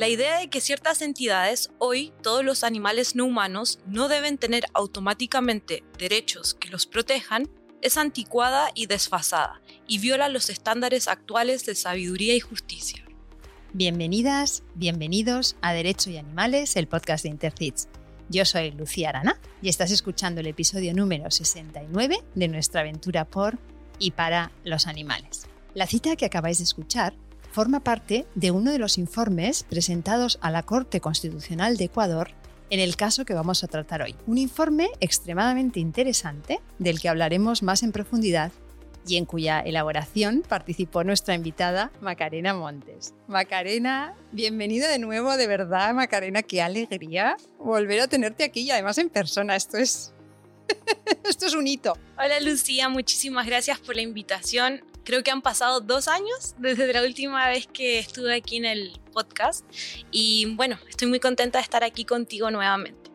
[0.00, 4.64] La idea de que ciertas entidades, hoy todos los animales no humanos, no deben tener
[4.72, 7.50] automáticamente derechos que los protejan,
[7.82, 13.04] es anticuada y desfasada, y viola los estándares actuales de sabiduría y justicia.
[13.74, 17.88] Bienvenidas, bienvenidos a Derecho y Animales, el podcast de Intercits.
[18.30, 23.58] Yo soy Lucía Arana y estás escuchando el episodio número 69 de nuestra aventura por
[23.98, 25.42] y para los animales.
[25.74, 27.12] La cita que acabáis de escuchar
[27.50, 32.30] forma parte de uno de los informes presentados a la Corte Constitucional de Ecuador
[32.70, 34.14] en el caso que vamos a tratar hoy.
[34.26, 38.52] Un informe extremadamente interesante del que hablaremos más en profundidad
[39.06, 43.14] y en cuya elaboración participó nuestra invitada Macarena Montes.
[43.26, 48.98] Macarena, bienvenida de nuevo, de verdad, Macarena, qué alegría volver a tenerte aquí y además
[48.98, 49.56] en persona.
[49.56, 50.12] Esto es
[51.24, 51.94] esto es un hito.
[52.16, 57.02] Hola Lucía, muchísimas gracias por la invitación creo que han pasado dos años desde la
[57.02, 59.66] última vez que estuve aquí en el podcast
[60.12, 63.10] y bueno, estoy muy contenta de estar aquí contigo nuevamente.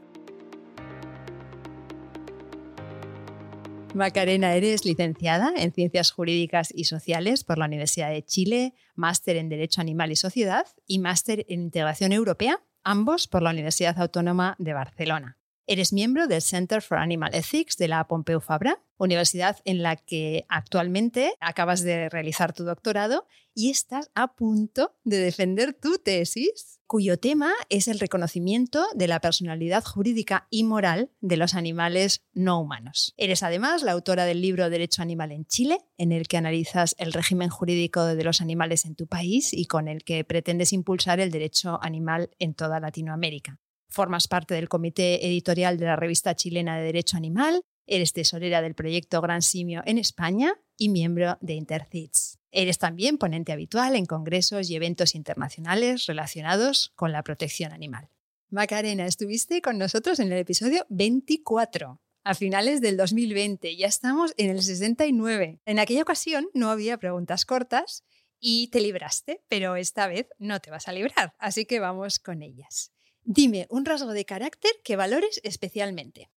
[3.94, 9.48] Macarena, eres licenciada en Ciencias Jurídicas y Sociales por la Universidad de Chile, máster en
[9.48, 14.74] Derecho Animal y Sociedad y máster en Integración Europea, ambos por la Universidad Autónoma de
[14.74, 15.38] Barcelona.
[15.68, 20.46] Eres miembro del Center for Animal Ethics de la Pompeu Fabra, universidad en la que
[20.48, 27.18] actualmente acabas de realizar tu doctorado y estás a punto de defender tu tesis, cuyo
[27.18, 33.16] tema es el reconocimiento de la personalidad jurídica y moral de los animales no humanos.
[33.18, 37.12] Eres además la autora del libro Derecho Animal en Chile, en el que analizas el
[37.12, 41.32] régimen jurídico de los animales en tu país y con el que pretendes impulsar el
[41.32, 43.58] derecho animal en toda Latinoamérica.
[43.96, 48.76] Formas parte del comité editorial de la revista chilena de Derecho Animal, eres tesorera del
[48.76, 52.38] proyecto Gran Simio en España y miembro de Intercits.
[52.52, 58.10] Eres también ponente habitual en congresos y eventos internacionales relacionados con la protección animal.
[58.50, 63.78] Macarena, estuviste con nosotros en el episodio 24 a finales del 2020.
[63.78, 65.62] Ya estamos en el 69.
[65.64, 68.04] En aquella ocasión no había preguntas cortas
[68.42, 72.42] y te libraste, pero esta vez no te vas a librar, así que vamos con
[72.42, 72.92] ellas.
[73.28, 76.30] Dime un rasgo de carácter que valores especialmente.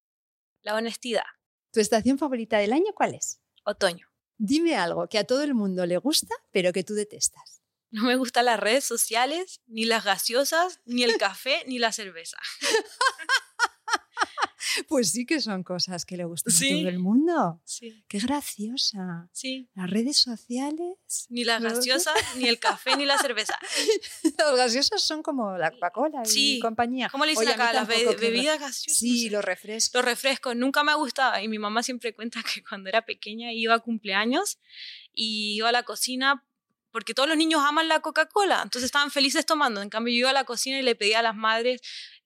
[0.62, 1.26] La honestidad.
[1.70, 3.42] ¿Tu estación favorita del año cuál es?
[3.62, 4.08] Otoño.
[4.38, 7.60] Dime algo que a todo el mundo le gusta, pero que tú detestas.
[7.90, 12.36] No me gustan las redes sociales, ni las gaseosas, ni el café, ni la cerveza.
[14.88, 17.60] Pues sí que son cosas que le gustan a todo el mundo.
[17.64, 18.04] Sí.
[18.08, 19.28] Qué graciosa.
[19.32, 19.68] Sí.
[19.74, 20.96] Las redes sociales.
[21.28, 23.58] Ni las gaseosas, ni el café, ni la cerveza.
[24.38, 26.60] Las gaseosas son como la Coca-Cola y Sí.
[26.60, 27.08] compañía.
[27.10, 27.72] ¿Cómo le dicen Oye, acá?
[27.72, 28.98] Las be- bebidas gaseosas.
[28.98, 29.94] Sí, los refrescos.
[29.94, 30.56] Los refrescos.
[30.56, 31.40] Nunca me ha gustado.
[31.42, 34.58] Y mi mamá siempre cuenta que cuando era pequeña iba a cumpleaños
[35.12, 36.44] y iba a la cocina
[36.90, 38.60] porque todos los niños aman la Coca-Cola.
[38.62, 39.82] Entonces estaban felices tomando.
[39.82, 41.80] En cambio, yo iba a la cocina y le pedía a las madres,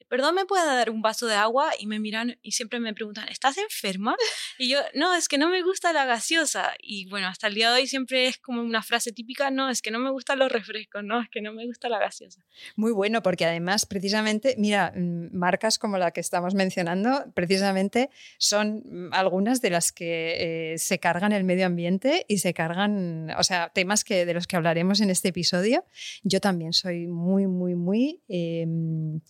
[0.08, 1.70] perdón, ¿me puede dar un vaso de agua?
[1.78, 4.16] Y me miran y siempre me preguntan, ¿estás enferma?
[4.58, 6.72] Y yo, no, es que no me gusta la gaseosa.
[6.80, 9.82] Y bueno, hasta el día de hoy siempre es como una frase típica, no, es
[9.82, 12.42] que no me gustan los refrescos, no, es que no me gusta la gaseosa.
[12.76, 18.82] Muy bueno, porque además, precisamente, mira, mm, marcas como la que estamos mencionando, precisamente son
[18.84, 23.42] mm, algunas de las que eh, se cargan el medio ambiente y se cargan, o
[23.42, 25.84] sea, temas que, de los que hablaremos en este episodio.
[26.22, 28.66] Yo también soy muy, muy, muy, eh,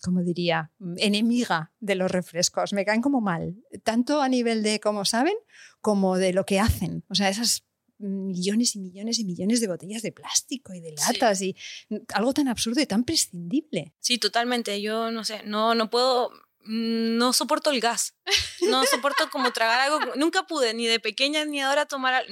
[0.01, 0.62] ¿cómo diría?
[0.97, 2.73] Enemiga de los refrescos.
[2.73, 5.35] Me caen como mal, tanto a nivel de cómo saben
[5.81, 7.03] como de lo que hacen.
[7.09, 7.65] O sea, esas
[7.99, 11.13] millones y millones y millones de botellas de plástico y de Sí.
[11.13, 11.55] latas y
[12.13, 13.93] algo tan absurdo y tan prescindible.
[13.99, 14.81] Sí, totalmente.
[14.81, 16.29] Yo no sé, no, no puedo,
[16.65, 18.15] mm, no soporto el gas.
[18.69, 20.15] No soporto como tragar algo.
[20.15, 22.23] Nunca pude, ni de pequeña ni ahora tomar.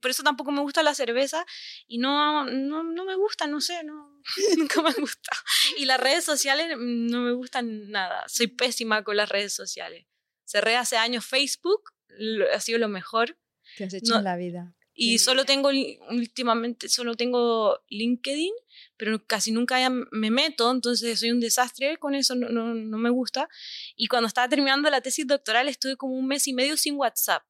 [0.00, 1.44] Por eso tampoco me gusta la cerveza
[1.86, 4.20] y no, no, no me gusta, no sé, no,
[4.58, 5.30] nunca me gusta.
[5.78, 8.24] Y las redes sociales no me gustan nada.
[8.28, 10.06] Soy pésima con las redes sociales.
[10.44, 13.38] Cerré hace años Facebook, lo- ha sido lo mejor.
[13.76, 14.72] que has hecho No, en la vida.
[14.98, 15.62] Y solo bien.
[15.62, 15.70] tengo,
[16.08, 18.52] últimamente, solo tengo LinkedIn,
[18.96, 23.10] pero casi nunca me meto, entonces soy un desastre con eso, no, no, no me
[23.10, 23.48] gusta.
[23.94, 27.42] Y cuando estaba terminando la tesis doctoral estuve como un mes y medio sin WhatsApp.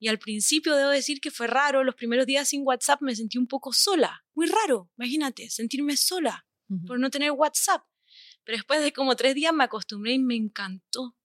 [0.00, 3.36] Y al principio debo decir que fue raro, los primeros días sin WhatsApp me sentí
[3.36, 6.46] un poco sola, muy raro, imagínate, sentirme sola
[6.86, 7.84] por no tener WhatsApp.
[8.44, 11.16] Pero después de como tres días me acostumbré y me encantó.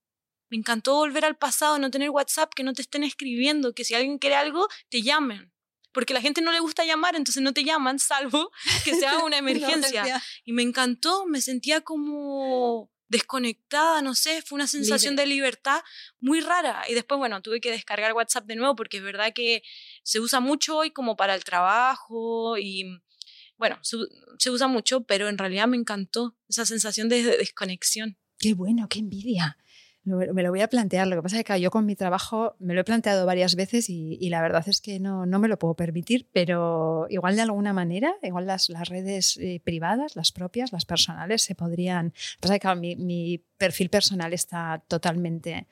[0.50, 3.95] Me encantó volver al pasado, no tener WhatsApp, que no te estén escribiendo, que si
[3.95, 5.54] alguien quiere algo, te llamen.
[5.92, 8.51] Porque a la gente no le gusta llamar, entonces no te llaman, salvo
[8.83, 10.21] que sea una emergencia.
[10.44, 15.24] Y me encantó, me sentía como desconectada, no sé, fue una sensación Libre.
[15.24, 15.81] de libertad
[16.19, 16.84] muy rara.
[16.88, 19.63] Y después, bueno, tuve que descargar WhatsApp de nuevo porque es verdad que
[20.04, 23.02] se usa mucho hoy como para el trabajo y
[23.57, 28.18] bueno, se usa mucho, pero en realidad me encantó esa sensación de desconexión.
[28.38, 29.57] Qué bueno, qué envidia.
[30.06, 31.07] Me lo voy a plantear.
[31.07, 33.90] Lo que pasa es que yo con mi trabajo me lo he planteado varias veces
[33.90, 37.74] y, la verdad es que no, no, me lo puedo permitir, pero igual de alguna
[37.74, 42.06] manera, igual las, las redes eh, privadas, las propias, las personales, se podrían...
[42.06, 45.68] Lo que pasa es que mi, mi perfil personal está totalmente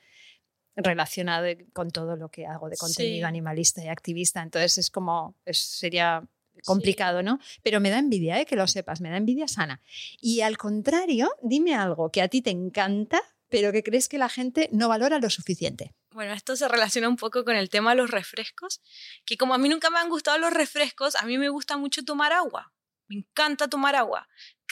[0.76, 4.42] relacionado con todo lo que hago de contenido animalista y activista.
[4.42, 6.26] Entonces es como, sería
[6.64, 7.38] complicado, ¿no?
[7.62, 8.46] Pero me da envidia, ¿eh?
[8.46, 9.80] que lo sepas, me da envidia sana.
[10.20, 13.20] Y al contrario, dime algo que a ti te encanta,
[13.54, 15.94] pero que crees que la gente no valora lo suficiente.
[16.10, 18.80] Bueno, esto se relaciona un poco con el tema de los refrescos,
[19.24, 22.04] que como a mí nunca me han gustado los refrescos, a mí me gusta mucho
[22.04, 22.72] tomar agua.
[23.06, 24.28] Me encanta tomar agua.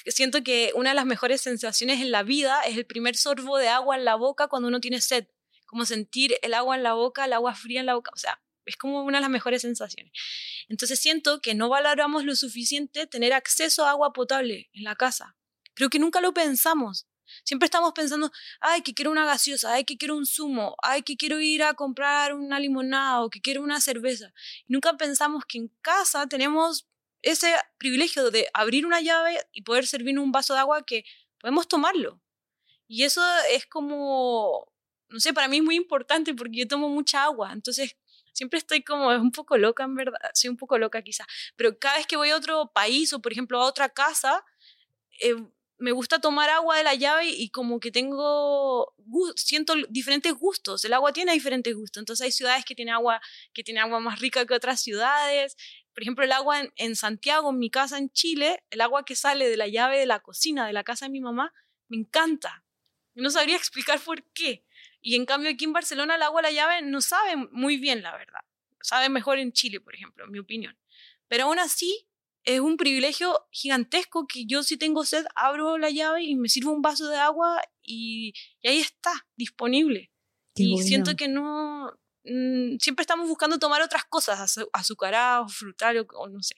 [0.06, 3.69] Siento que una de las mejores sensaciones en la vida es el primer sorbo de
[3.69, 5.28] agua en la boca cuando uno tiene sed.
[5.67, 8.11] Como sentir el agua en la boca, el agua fría en la boca.
[8.12, 10.12] O sea, es como una de las mejores sensaciones.
[10.69, 15.37] Entonces siento que no valoramos lo suficiente tener acceso a agua potable en la casa.
[15.75, 17.06] Creo que nunca lo pensamos.
[17.44, 18.31] Siempre estamos pensando,
[18.61, 21.75] ay, que quiero una gaseosa, ay, que quiero un zumo, ay, que quiero ir a
[21.75, 24.32] comprar una limonada o que quiero una cerveza.
[24.69, 26.87] nunca pensamos que en casa tenemos
[27.23, 31.05] ese privilegio de abrir una llave y poder servir un vaso de agua que
[31.38, 32.20] podemos tomarlo.
[32.88, 34.67] Y eso es como,
[35.08, 37.52] no sé, para mí es muy importante porque yo tomo mucha agua.
[37.52, 37.96] Entonces,
[38.32, 41.26] siempre estoy como, es un poco loca en verdad, soy un poco loca quizá,
[41.56, 44.44] pero cada vez que voy a otro país o por ejemplo a otra casa,
[45.20, 45.37] eh,
[45.82, 48.94] me gusta tomar agua de la llave y como que tengo,
[49.34, 53.20] siento diferentes gustos, el agua tiene diferentes gustos, entonces hay ciudades que tienen agua,
[53.52, 55.56] que tiene agua más rica que otras ciudades,
[55.93, 59.17] por ejemplo el agua en, en Santiago, en mi casa en Chile, el agua que
[59.17, 61.52] sale de la llave de la cocina de la casa de mi mamá,
[61.88, 62.64] me encanta.
[63.14, 64.64] No sabría explicar por qué.
[65.00, 68.02] Y en cambio aquí en Barcelona el agua a la llave no sabe muy bien,
[68.02, 68.40] la verdad.
[68.81, 70.78] Sabe mejor en Chile, por ejemplo, en mi opinión.
[71.26, 72.06] Pero aún así
[72.44, 76.72] es un privilegio gigantesco que yo si tengo sed abro la llave y me sirvo
[76.72, 78.34] un vaso de agua y,
[78.64, 80.10] ahí está, disponible.
[80.54, 81.92] y siento que no...
[82.24, 86.54] Mm, siempre estamos buscando tomar otras cosas, azucarados, frutales o no sé.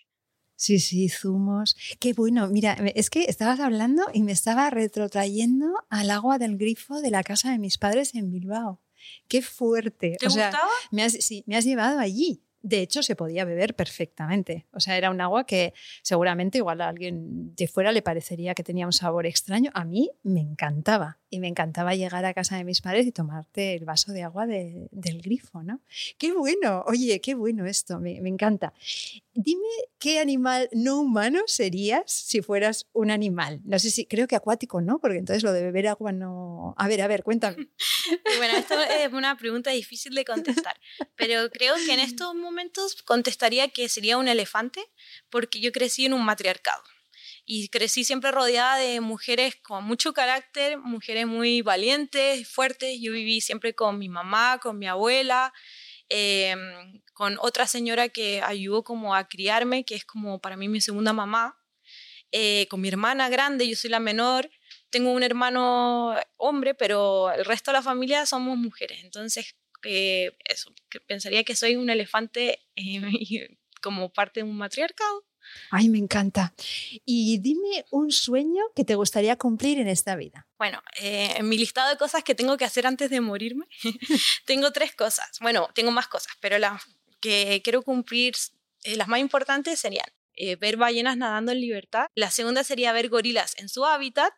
[0.57, 1.77] Sí, sí, zumos.
[1.99, 2.49] Qué bueno.
[2.49, 7.23] Mira, es que estabas hablando y me estaba retrotrayendo al agua del grifo de la
[7.23, 8.81] casa de mis padres en Bilbao.
[9.29, 10.17] Qué fuerte.
[10.19, 10.69] ¿Te gustaba?
[10.91, 12.43] Me has, sí, me has llevado allí.
[12.65, 14.65] De hecho, se podía beber perfectamente.
[14.73, 18.63] O sea, era un agua que seguramente igual a alguien de fuera le parecería que
[18.63, 19.71] tenía un sabor extraño.
[19.75, 21.19] A mí me encantaba.
[21.35, 24.47] Y me encantaba llegar a casa de mis padres y tomarte el vaso de agua
[24.47, 25.81] del grifo, ¿no?
[26.17, 26.85] Qué bueno.
[26.87, 27.99] Oye, qué bueno esto.
[27.99, 28.73] Me, me encanta.
[29.33, 29.67] Dime
[29.99, 33.61] qué animal no humano serías si fueras un animal.
[33.65, 35.01] No sé si, creo que acuático, ¿no?
[35.01, 36.77] Porque entonces lo de beber agua no...
[36.79, 37.57] A ver, a ver, cuéntame.
[38.37, 40.79] Bueno, esto es una pregunta difícil de contestar,
[41.17, 44.81] pero creo que en estos momentos contestaría que sería un elefante
[45.31, 46.83] porque yo crecí en un matriarcado
[47.47, 52.99] y crecí siempre rodeada de mujeres con mucho carácter, mujeres muy valientes, fuertes.
[53.01, 55.53] Yo viví siempre con mi mamá, con mi abuela,
[56.09, 60.81] em, con otra señora que ayudó como a criarme, que es como para mí mi
[60.81, 61.59] segunda mamá,
[62.33, 64.51] eh, con mi hermana grande, yo soy la menor,
[64.91, 69.01] tengo un hermano hombre, pero el resto de la familia somos mujeres.
[69.05, 69.55] Entonces,
[69.85, 70.73] eh, eso,
[71.07, 73.01] pensaría que soy un elefante eh,
[73.83, 75.25] como parte de un matriarcado.
[75.71, 76.55] Ay, me encanta.
[77.05, 80.47] Y dime un sueño que te gustaría cumplir en esta vida.
[80.59, 83.67] Bueno, eh, en mi listado de cosas que tengo que hacer antes de morirme,
[84.47, 85.39] tengo tres cosas.
[85.41, 86.83] Bueno, tengo más cosas, pero las
[87.21, 88.35] que quiero cumplir,
[88.85, 90.07] las más importantes serían
[90.59, 92.07] ver ballenas nadando en libertad.
[92.15, 94.33] La segunda sería ver gorilas en su hábitat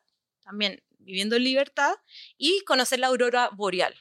[0.46, 1.94] también viviendo en libertad
[2.38, 3.94] y conocer la aurora boreal.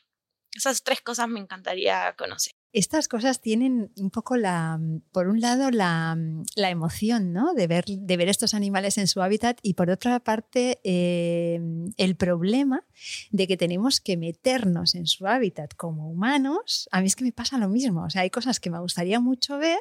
[0.54, 2.54] Esas tres cosas me encantaría conocer.
[2.76, 4.78] Estas cosas tienen un poco la,
[5.14, 6.18] por un lado, la,
[6.58, 7.54] la emoción ¿no?
[7.54, 11.62] de, ver, de ver estos animales en su hábitat y por otra parte eh,
[11.96, 12.84] el problema
[13.32, 16.90] de que tenemos que meternos en su hábitat como humanos.
[16.92, 18.04] A mí es que me pasa lo mismo.
[18.04, 19.80] O sea, hay cosas que me gustaría mucho ver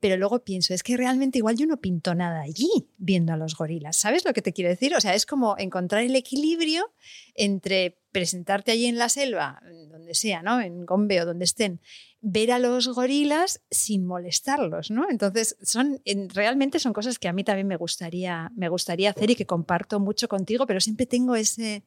[0.00, 3.56] pero luego pienso, es que realmente igual yo no pinto nada allí viendo a los
[3.56, 3.96] gorilas.
[3.96, 4.94] ¿Sabes lo que te quiero decir?
[4.94, 6.92] O sea, es como encontrar el equilibrio
[7.34, 10.60] entre presentarte allí en la selva, donde sea, ¿no?
[10.60, 11.80] En Gombe o donde estén,
[12.20, 15.08] ver a los gorilas sin molestarlos, ¿no?
[15.08, 16.02] Entonces, son,
[16.34, 20.00] realmente son cosas que a mí también me gustaría, me gustaría hacer y que comparto
[20.00, 21.84] mucho contigo, pero siempre tengo ese,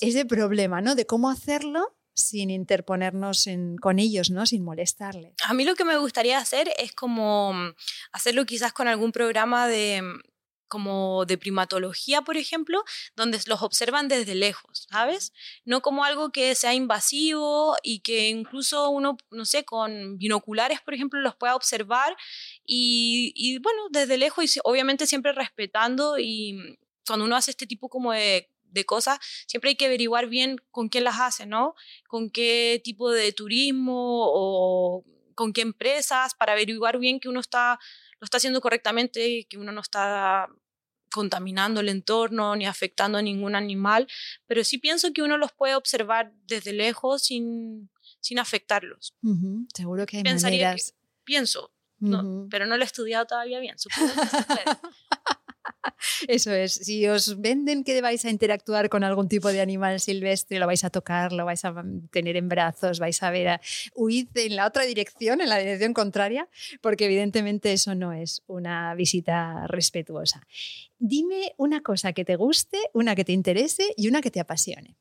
[0.00, 0.94] ese problema, ¿no?
[0.94, 3.46] De cómo hacerlo sin interponernos
[3.82, 4.46] con ellos, ¿no?
[4.46, 5.34] Sin molestarles.
[5.46, 7.74] A mí lo que me gustaría hacer es como mm,
[8.12, 10.02] hacerlo quizás con algún programa de,
[10.68, 12.82] como de primatología, por ejemplo,
[13.14, 15.32] donde los observan desde lejos, ¿sabes?
[15.64, 20.94] No como algo que sea invasivo y que incluso uno, no sé, con binoculares, por
[20.94, 22.16] ejemplo, los pueda observar
[22.64, 28.12] y, bueno, desde lejos y obviamente siempre respetando y cuando uno hace este tipo como
[28.12, 31.74] de, de cosas, siempre hay que averiguar bien con quién las hace, ¿no?
[32.08, 35.04] Con qué tipo de turismo o
[35.36, 37.78] con qué empresas para averiguar bien que uno está
[38.20, 40.48] lo está haciendo correctamente, que uno no está
[41.10, 44.06] contaminando el entorno ni afectando a ningún animal,
[44.46, 47.88] pero sí pienso que uno los puede observar desde lejos sin,
[48.20, 49.14] sin afectarlos.
[49.74, 50.94] Seguro que hay maneras.
[51.24, 51.72] pienso,
[52.50, 54.64] pero no lo he estudiado todavía bien, supongo que se puede.
[56.28, 60.58] Eso es, si os venden que vais a interactuar con algún tipo de animal silvestre,
[60.58, 61.74] lo vais a tocar, lo vais a
[62.10, 63.60] tener en brazos, vais a ver, a,
[63.94, 66.48] huid en la otra dirección, en la dirección contraria,
[66.80, 70.46] porque evidentemente eso no es una visita respetuosa.
[70.98, 74.96] Dime una cosa que te guste, una que te interese y una que te apasione.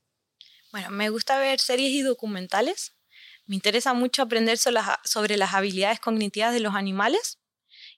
[0.71, 2.95] Bueno, me gusta ver series y documentales.
[3.45, 7.39] Me interesa mucho aprender sobre las habilidades cognitivas de los animales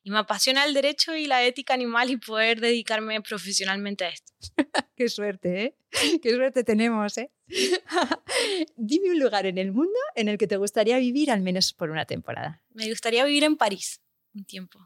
[0.07, 4.31] y me apasiona el derecho y la ética animal y poder dedicarme profesionalmente a esto.
[4.95, 5.77] Qué suerte, ¿eh?
[6.23, 7.29] Qué suerte tenemos, ¿eh?
[8.77, 11.89] Dime un lugar en el mundo en el que te gustaría vivir al menos por
[11.89, 12.63] una temporada.
[12.69, 14.01] Me gustaría vivir en París
[14.33, 14.79] un tiempo.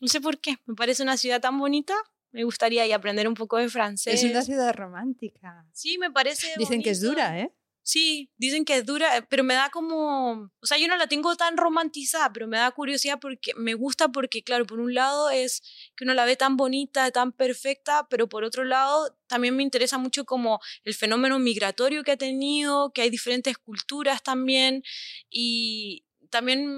[0.00, 1.94] No sé por qué, me parece una ciudad tan bonita.
[2.32, 4.24] Me gustaría y aprender un poco de francés.
[4.24, 5.64] Es una ciudad romántica.
[5.70, 6.48] Sí, me parece.
[6.58, 7.52] Dicen que es dura, ¿eh?
[7.86, 11.08] Sí, dicen que es dura, eh, pero me da como, o sea, yo no la
[11.08, 15.30] tengo tan romantizada, pero me da curiosidad porque me gusta porque, claro, por un lado
[15.30, 15.62] es
[15.96, 19.98] que uno la ve tan bonita, tan perfecta, pero por otro lado también me interesa
[19.98, 24.84] mucho como el fenómeno migratorio que ha tenido, que hay diferentes culturas también
[25.28, 26.70] y también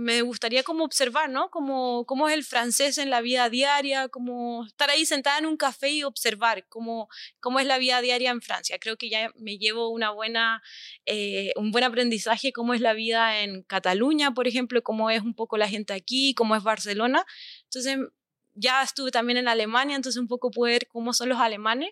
[0.00, 1.50] me gustaría como observar, ¿no?
[1.50, 5.56] Como, cómo es el francés en la vida diaria, como estar ahí sentada en un
[5.56, 8.78] café y observar cómo, cómo es la vida diaria en Francia.
[8.78, 10.62] Creo que ya me llevo una buena,
[11.04, 15.34] eh, un buen aprendizaje, cómo es la vida en Cataluña, por ejemplo, cómo es un
[15.34, 17.24] poco la gente aquí, cómo es Barcelona.
[17.64, 17.98] Entonces,
[18.54, 21.90] ya estuve también en Alemania, entonces un poco puedo ver cómo son los alemanes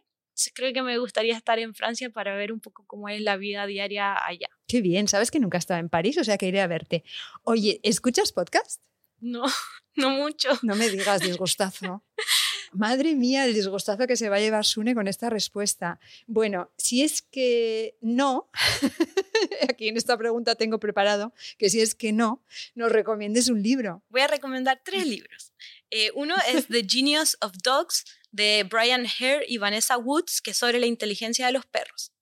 [0.54, 3.66] creo que me gustaría estar en Francia para ver un poco cómo es la vida
[3.66, 4.48] diaria allá.
[4.66, 7.04] Qué bien, sabes que nunca estaba en París, o sea que iré a verte.
[7.44, 8.80] Oye, ¿escuchas podcast?
[9.20, 9.44] No,
[9.96, 10.50] no mucho.
[10.62, 12.04] No me digas disgustazo.
[12.72, 15.98] Madre mía, el disgustazo que se va a llevar Sune con esta respuesta.
[16.26, 18.50] Bueno, si es que no,
[19.68, 24.02] aquí en esta pregunta tengo preparado que si es que no, nos recomiendes un libro.
[24.10, 25.52] Voy a recomendar tres libros.
[25.90, 30.56] Eh, uno es The Genius of Dogs de Brian Hare y Vanessa Woods, que es
[30.56, 32.12] sobre la inteligencia de los perros.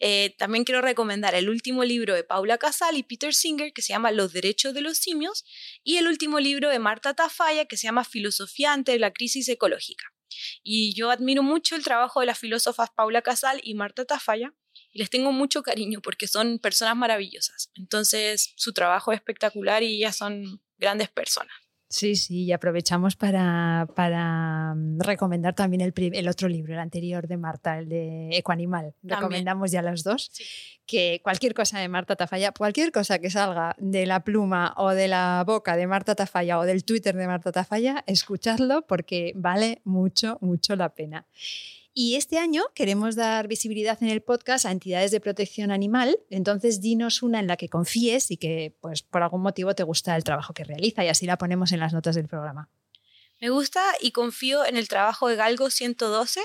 [0.00, 3.92] Eh, también quiero recomendar el último libro de Paula Casal y Peter Singer, que se
[3.92, 5.44] llama Los derechos de los simios,
[5.82, 10.12] y el último libro de Marta Tafalla, que se llama Filosofía ante la crisis ecológica.
[10.62, 14.52] Y yo admiro mucho el trabajo de las filósofas Paula Casal y Marta Tafalla,
[14.92, 17.70] y les tengo mucho cariño porque son personas maravillosas.
[17.74, 21.54] Entonces, su trabajo es espectacular y ellas son grandes personas.
[21.94, 27.28] Sí, sí, y aprovechamos para, para mm, recomendar también el, el, otro libro, el anterior
[27.28, 28.96] de Marta, el de Ecoanimal.
[29.04, 30.32] Recomendamos ya los dos.
[30.86, 35.06] Que cualquier cosa de Marta Tafalla, cualquier cosa que salga de la pluma o de
[35.06, 40.38] la boca de Marta Tafalla o del Twitter de Marta Tafalla, escuchadlo porque vale mucho,
[40.40, 41.26] mucho la pena.
[41.96, 46.18] Y este año queremos dar visibilidad en el podcast a entidades de protección animal.
[46.28, 50.16] Entonces, dinos una en la que confíes y que, pues, por algún motivo te gusta
[50.16, 52.68] el trabajo que realiza y así la ponemos en las notas del programa.
[53.40, 56.40] Me gusta y confío en el trabajo de Galgo 112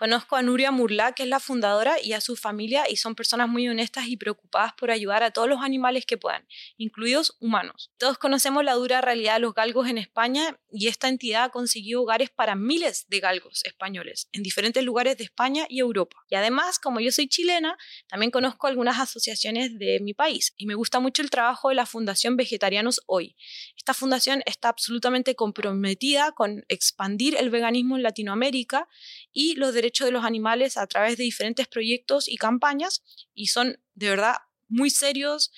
[0.00, 3.50] Conozco a Nuria Murla, que es la fundadora, y a su familia, y son personas
[3.50, 7.92] muy honestas y preocupadas por ayudar a todos los animales que puedan, incluidos humanos.
[7.98, 12.00] Todos conocemos la dura realidad de los galgos en España y esta entidad ha conseguido
[12.00, 16.16] hogares para miles de galgos españoles en diferentes lugares de España y Europa.
[16.30, 17.76] Y además, como yo soy chilena,
[18.08, 21.84] también conozco algunas asociaciones de mi país y me gusta mucho el trabajo de la
[21.84, 23.36] Fundación Vegetarianos Hoy.
[23.76, 28.88] Esta fundación está absolutamente comprometida con expandir el veganismo en Latinoamérica
[29.34, 33.02] y los derechos de los animales a través de diferentes proyectos y campañas
[33.34, 34.36] y son de verdad
[34.68, 35.52] muy serios.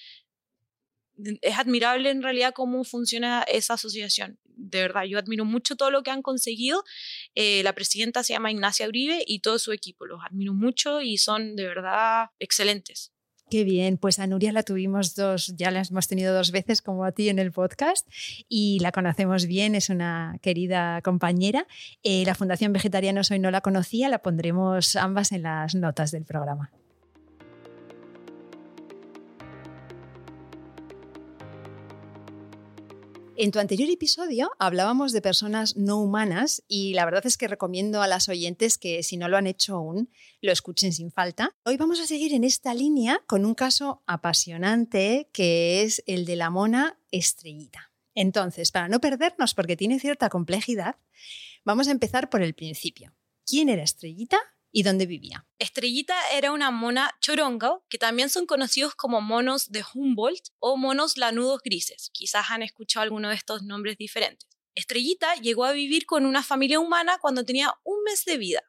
[1.41, 4.39] Es admirable en realidad cómo funciona esa asociación.
[4.45, 6.85] De verdad, yo admiro mucho todo lo que han conseguido.
[7.35, 10.07] Eh, la presidenta se llama Ignacia Uribe y todo su equipo.
[10.07, 13.12] Los admiro mucho y son de verdad excelentes.
[13.53, 17.05] Qué bien, pues a Nuria la tuvimos dos, ya la hemos tenido dos veces como
[17.05, 18.09] a ti en el podcast
[18.49, 21.67] y la conocemos bien, es una querida compañera.
[22.03, 26.25] Eh, la Fundación Vegetarianos hoy no la conocía, la pondremos ambas en las notas del
[26.25, 26.71] programa.
[33.35, 38.03] En tu anterior episodio hablábamos de personas no humanas y la verdad es que recomiendo
[38.03, 40.11] a las oyentes que si no lo han hecho aún,
[40.43, 41.57] lo escuchen sin falta.
[41.65, 46.37] Hoy vamos a seguir en esta línea con un caso apasionante que es el de
[46.37, 47.91] la mona estrellita.
[48.15, 50.97] Entonces, para no perdernos porque tiene cierta complejidad,
[51.65, 53.15] vamos a empezar por el principio.
[53.47, 54.39] ¿Quién era Estrellita
[54.73, 55.47] y dónde vivía.
[55.59, 61.19] Estrellita era una mona choronga, que también son conocidos como monos de Humboldt o monos
[61.19, 62.11] lanudos grises.
[62.13, 64.49] Quizás han escuchado alguno de estos nombres diferentes.
[64.75, 68.63] Estrellita llegó a vivir con una familia humana cuando tenía un mes de vida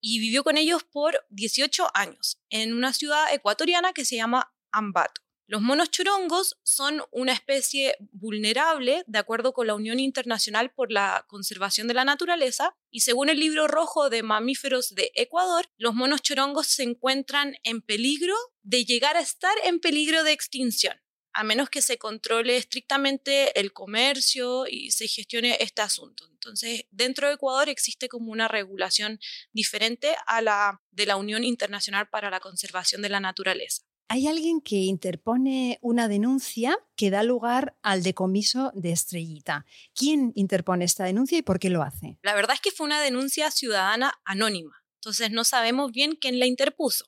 [0.00, 5.22] y vivió con ellos por 18 años en una ciudad ecuatoriana que se llama Ambato.
[5.46, 11.26] Los monos chorongos son una especie vulnerable de acuerdo con la Unión Internacional por la
[11.28, 16.22] Conservación de la Naturaleza y según el libro rojo de mamíferos de Ecuador, los monos
[16.22, 21.02] chorongos se encuentran en peligro de llegar a estar en peligro de extinción
[21.34, 26.26] a menos que se controle estrictamente el comercio y se gestione este asunto.
[26.30, 29.18] Entonces, dentro de Ecuador existe como una regulación
[29.52, 33.82] diferente a la de la Unión Internacional para la Conservación de la Naturaleza
[34.12, 39.64] hay alguien que interpone una denuncia que da lugar al decomiso de Estrellita.
[39.94, 42.18] ¿Quién interpone esta denuncia y por qué lo hace?
[42.20, 46.44] La verdad es que fue una denuncia ciudadana anónima, entonces no sabemos bien quién la
[46.44, 47.06] interpuso.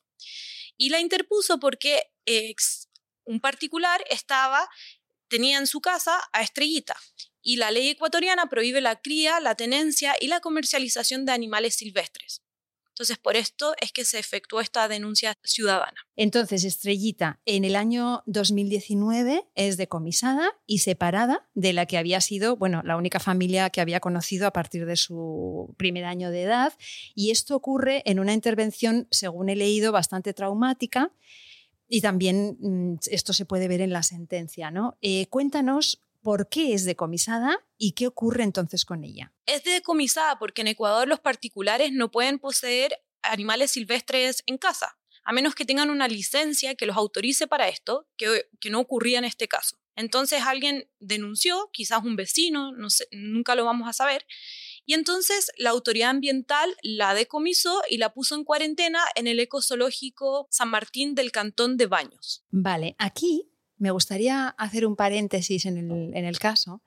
[0.78, 2.10] Y la interpuso porque
[3.24, 4.02] un particular
[5.28, 6.96] tenía en su casa a Estrellita
[7.42, 12.43] y la ley ecuatoriana prohíbe la cría, la tenencia y la comercialización de animales silvestres.
[12.94, 16.06] Entonces, por esto es que se efectuó esta denuncia ciudadana.
[16.14, 22.56] Entonces, Estrellita, en el año 2019 es decomisada y separada de la que había sido,
[22.56, 26.72] bueno, la única familia que había conocido a partir de su primer año de edad.
[27.16, 31.10] Y esto ocurre en una intervención, según he leído, bastante traumática.
[31.88, 34.98] Y también mm, esto se puede ver en la sentencia, ¿no?
[35.02, 39.34] Eh, cuéntanos por qué es decomisada y qué ocurre entonces con ella.
[39.44, 45.34] Es decomisada porque en Ecuador los particulares no pueden poseer animales silvestres en casa, a
[45.34, 49.48] menos que tengan una licencia que los autorice para esto, que, no ocurría en este
[49.48, 49.78] caso.
[49.96, 54.26] Entonces alguien denunció, quizás un vecino, no sé, nunca lo vamos a saber,
[54.86, 60.48] y entonces la autoridad ambiental la decomisó y la puso en cuarentena en el ecozoológico
[60.50, 62.44] San Martín del Cantón de Baños.
[62.50, 63.50] Vale, aquí
[63.84, 66.82] me gustaría hacer un paréntesis en el, caso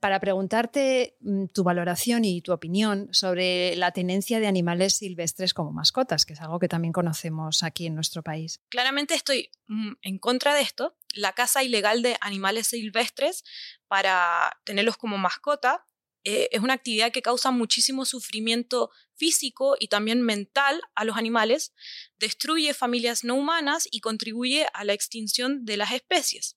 [0.00, 5.70] para preguntarte mm, tu valoración y tu opinión sobre la tenencia de animales silvestres como
[5.70, 8.60] mascotas, que es algo que también conocemos aquí en nuestro país.
[8.68, 10.96] Claramente estoy mm, en contra de esto.
[11.14, 13.44] La caza ilegal de animales silvestres
[13.86, 15.86] para tenerlos como mascota
[16.24, 21.72] eh, es una actividad que causa muchísimo sufrimiento físico y también mental a los animales,
[22.18, 26.56] destruye familias no humanas y contribuye a la extinción de las especies.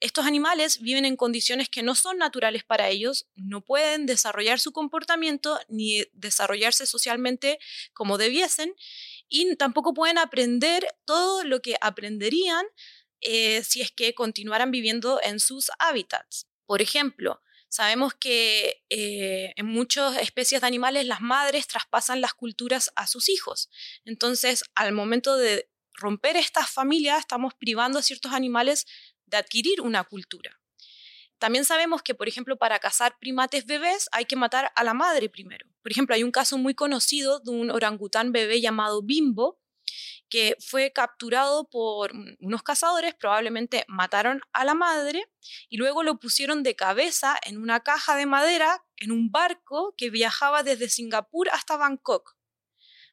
[0.00, 4.72] Estos animales viven en condiciones que no son naturales para ellos, no pueden desarrollar su
[4.72, 7.60] comportamiento ni desarrollarse socialmente
[7.92, 8.74] como debiesen
[9.28, 12.66] y tampoco pueden aprender todo lo que aprenderían
[13.20, 16.48] eh, si es que continuaran viviendo en sus hábitats.
[16.66, 17.40] Por ejemplo,
[17.72, 23.30] Sabemos que eh, en muchas especies de animales las madres traspasan las culturas a sus
[23.30, 23.70] hijos.
[24.04, 28.86] Entonces, al momento de romper estas familias, estamos privando a ciertos animales
[29.24, 30.60] de adquirir una cultura.
[31.38, 35.30] También sabemos que, por ejemplo, para cazar primates bebés hay que matar a la madre
[35.30, 35.66] primero.
[35.80, 39.61] Por ejemplo, hay un caso muy conocido de un orangután bebé llamado Bimbo,
[40.32, 45.26] que fue capturado por unos cazadores, probablemente mataron a la madre
[45.68, 50.08] y luego lo pusieron de cabeza en una caja de madera en un barco que
[50.08, 52.34] viajaba desde Singapur hasta Bangkok.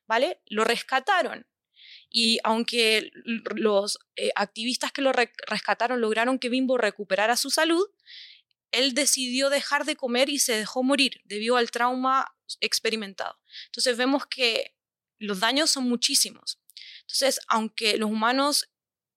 [0.07, 0.41] ¿Vale?
[0.45, 1.45] Lo rescataron.
[2.09, 3.11] Y aunque
[3.53, 7.85] los eh, activistas que lo rescataron lograron que Bimbo recuperara su salud,
[8.71, 13.37] él decidió dejar de comer y se dejó morir debido al trauma experimentado.
[13.65, 14.73] Entonces vemos que
[15.17, 16.61] los daños son muchísimos.
[17.09, 18.69] Entonces, aunque los humanos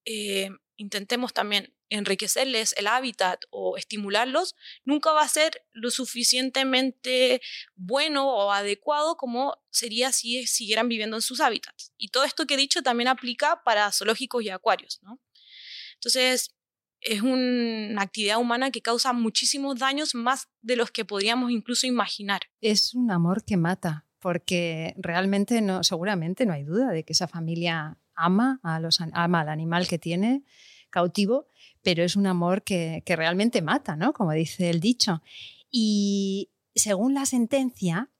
[0.07, 7.42] eh, intentemos también enriquecerles el hábitat o estimularlos, nunca va a ser lo suficientemente
[7.74, 11.92] bueno o adecuado como sería si siguieran viviendo en sus hábitats.
[11.98, 15.00] Y todo esto que he dicho también aplica para zoológicos y acuarios.
[15.02, 15.20] ¿no?
[15.96, 16.55] Entonces,
[17.02, 22.40] es una actividad humana que causa muchísimos daños más de los que podríamos incluso imaginar.
[22.62, 27.26] Es un amor que mata porque realmente no, seguramente no hay duda de que esa
[27.26, 30.44] familia ama, al animal que tiene
[30.90, 31.48] cautivo,
[31.82, 34.12] pero es un amor que, que realmente mata, ¿no?
[34.12, 35.22] Como dice el dicho.
[35.70, 38.11] Y según la sentencia,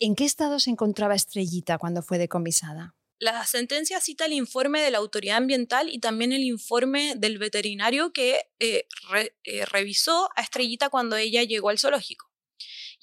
[0.00, 2.96] ¿en qué estado se encontraba Estrellita cuando fue decomisada?
[3.20, 8.12] La sentencia cita el informe de la autoridad ambiental y también el informe del veterinario
[8.12, 8.88] que eh,
[9.44, 12.33] eh, revisó a Estrellita cuando ella llegó al zoológico.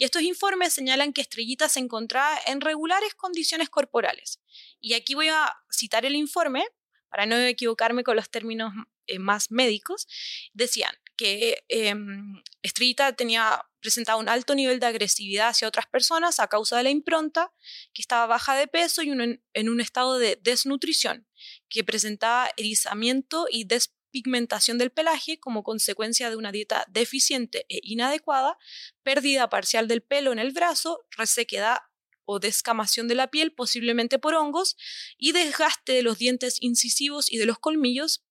[0.01, 4.39] Y estos informes señalan que Estrellita se encontraba en regulares condiciones corporales.
[4.79, 6.65] Y aquí voy a citar el informe
[7.07, 8.73] para no equivocarme con los términos
[9.05, 10.07] eh, más médicos.
[10.53, 16.47] Decían que em, Estrellita tenía presentado un alto nivel de agresividad hacia otras personas a
[16.47, 17.53] causa de la impronta,
[17.93, 21.27] que estaba baja de peso y en un estado de desnutrición,
[21.69, 23.65] que presentaba erizamiento y
[24.11, 28.57] despigmentación del pelaje como consecuencia de una dieta deficiente e inadecuada,
[29.03, 31.77] pérdida parcial del pelo en el brazo, resequedad
[32.25, 34.75] o descamación de la piel, posiblemente por hongos,
[35.17, 38.23] y desgaste de los dientes incisivos y de los colmillos,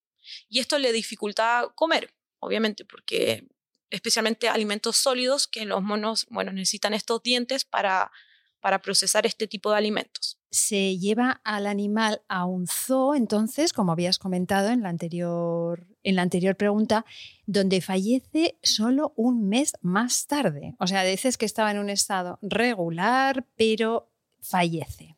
[0.49, 3.49] y esto le dificultaba comer, obviamente, porque
[3.89, 8.13] especialmente alimentos sólidos que los monos, bueno, necesitan estos dientes para,
[8.61, 10.39] para procesar este tipo de alimentos.
[10.51, 16.17] Se lleva al animal a un zoo, entonces, como habías comentado en la anterior, en
[16.17, 17.05] la anterior pregunta,
[17.47, 20.75] donde fallece solo un mes más tarde.
[20.79, 25.17] O sea, dices que estaba en un estado regular, pero fallece.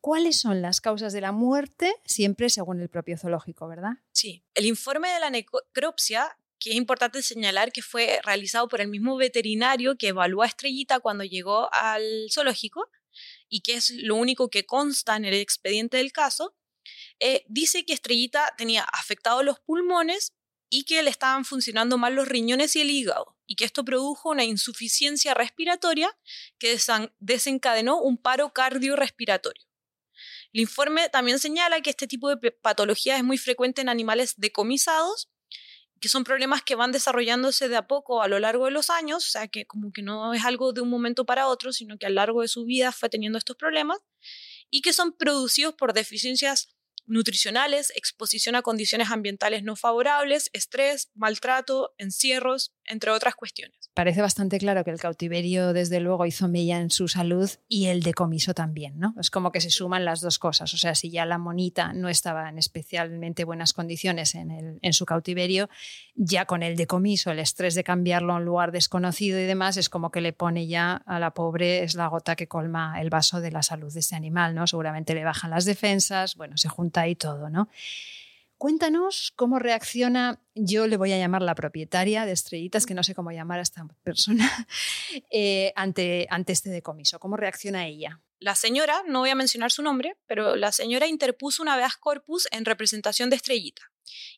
[0.00, 1.92] ¿Cuáles son las causas de la muerte?
[2.06, 3.98] Siempre según el propio zoológico, ¿verdad?
[4.12, 4.42] Sí.
[4.54, 9.16] El informe de la necropsia que es importante señalar que fue realizado por el mismo
[9.16, 12.88] veterinario que evaluó a Estrellita cuando llegó al zoológico
[13.48, 16.54] y que es lo único que consta en el expediente del caso,
[17.18, 20.34] eh, dice que Estrellita tenía afectados los pulmones
[20.68, 24.30] y que le estaban funcionando mal los riñones y el hígado, y que esto produjo
[24.30, 26.16] una insuficiencia respiratoria
[26.58, 26.78] que
[27.18, 29.64] desencadenó un paro cardiorrespiratorio.
[30.52, 35.29] El informe también señala que este tipo de patología es muy frecuente en animales decomisados
[36.00, 39.26] que son problemas que van desarrollándose de a poco a lo largo de los años,
[39.26, 42.06] o sea, que como que no es algo de un momento para otro, sino que
[42.06, 43.98] a lo largo de su vida fue teniendo estos problemas,
[44.70, 46.68] y que son producidos por deficiencias
[47.10, 53.90] nutricionales, exposición a condiciones ambientales no favorables, estrés, maltrato, encierros, entre otras cuestiones.
[53.94, 58.02] Parece bastante claro que el cautiverio, desde luego, hizo mella en su salud y el
[58.02, 59.14] decomiso también, ¿no?
[59.20, 60.72] Es como que se suman las dos cosas.
[60.72, 64.92] O sea, si ya la monita no estaba en especialmente buenas condiciones en, el, en
[64.92, 65.68] su cautiverio,
[66.14, 69.88] ya con el decomiso, el estrés de cambiarlo a un lugar desconocido y demás, es
[69.88, 73.40] como que le pone ya a la pobre, es la gota que colma el vaso
[73.40, 74.66] de la salud de ese animal, ¿no?
[74.66, 77.68] Seguramente le bajan las defensas, bueno, se junta ahí todo, ¿no?
[78.60, 83.14] Cuéntanos cómo reacciona, yo le voy a llamar la propietaria de Estrellitas, que no sé
[83.14, 84.46] cómo llamar a esta persona,
[85.30, 87.18] eh, ante, ante este decomiso.
[87.18, 88.20] ¿Cómo reacciona ella?
[88.38, 92.48] La señora, no voy a mencionar su nombre, pero la señora interpuso una habeas corpus
[92.50, 93.92] en representación de Estrellita.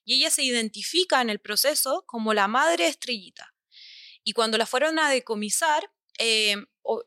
[0.05, 3.55] Y ella se identifica en el proceso como la madre Estrellita.
[4.23, 6.57] Y cuando la fueron a decomisar, eh,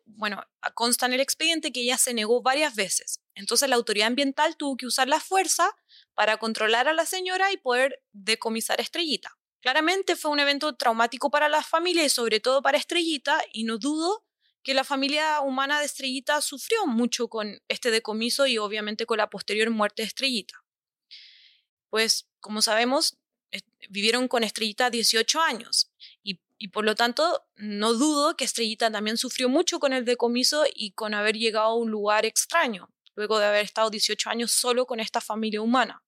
[0.05, 3.21] bueno, consta en el expediente que ella se negó varias veces.
[3.35, 5.75] Entonces la autoridad ambiental tuvo que usar la fuerza
[6.13, 9.37] para controlar a la señora y poder decomisar a Estrellita.
[9.61, 13.77] Claramente fue un evento traumático para la familia y sobre todo para Estrellita y no
[13.77, 14.23] dudo
[14.63, 19.29] que la familia humana de Estrellita sufrió mucho con este decomiso y obviamente con la
[19.29, 20.63] posterior muerte de Estrellita.
[21.89, 23.17] Pues como sabemos,
[23.89, 25.91] vivieron con Estrellita 18 años
[26.65, 30.93] y, por lo tanto no dudo que Estrellita también sufrió mucho con el decomiso y
[30.93, 34.99] con haber llegado a un lugar extraño, luego de haber estado 18 años solo con
[34.99, 36.01] esta familia humana.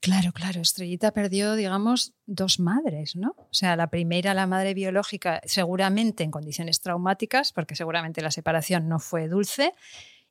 [0.00, 3.36] Claro, claro, Estrellita perdió, digamos, dos madres, ¿no?
[3.38, 8.88] O sea, la primera, la madre biológica, seguramente en condiciones traumáticas, porque seguramente la separación
[8.88, 9.74] no fue dulce,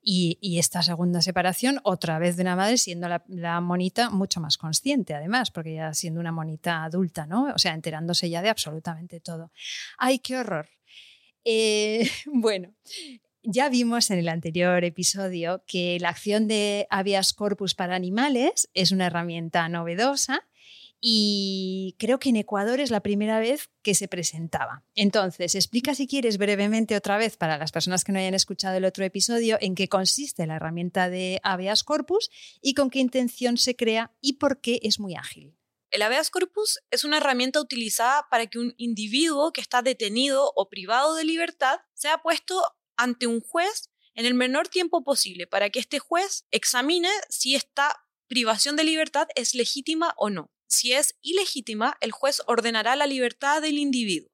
[0.03, 5.13] y, esta segunda separación, otra vez de una madre, siendo la, monita mucho más consciente,
[5.13, 7.53] además, porque ya siendo una monita adulta, ¿no?
[7.53, 9.51] O sea, enterándose ya de absolutamente todo.
[9.97, 10.69] ¡Ay, qué horror!
[11.45, 12.73] Eh, bueno,
[13.43, 18.91] ya vimos en el anterior episodio que la acción de habeas corpus para animales es
[18.91, 20.47] una herramienta novedosa
[21.05, 24.85] y creo que en Ecuador es la primera vez que se presentaba.
[24.95, 28.85] Entonces, explica si quieres brevemente otra vez para las personas que no hayan escuchado el
[28.85, 33.75] otro episodio en qué consiste la herramienta de habeas corpus y con qué intención se
[33.75, 35.57] crea y por qué es muy ágil.
[35.91, 40.69] El habeas corpus es una herramienta utilizada para que un individuo que está detenido o
[40.69, 42.63] privado de libertad sea puesto
[42.95, 48.07] ante un juez en el menor tiempo posible para que este juez examine si esta
[48.27, 50.49] privación de libertad es legítima o no.
[50.73, 54.31] Si es ilegítima, el juez ordenará la libertad del individuo.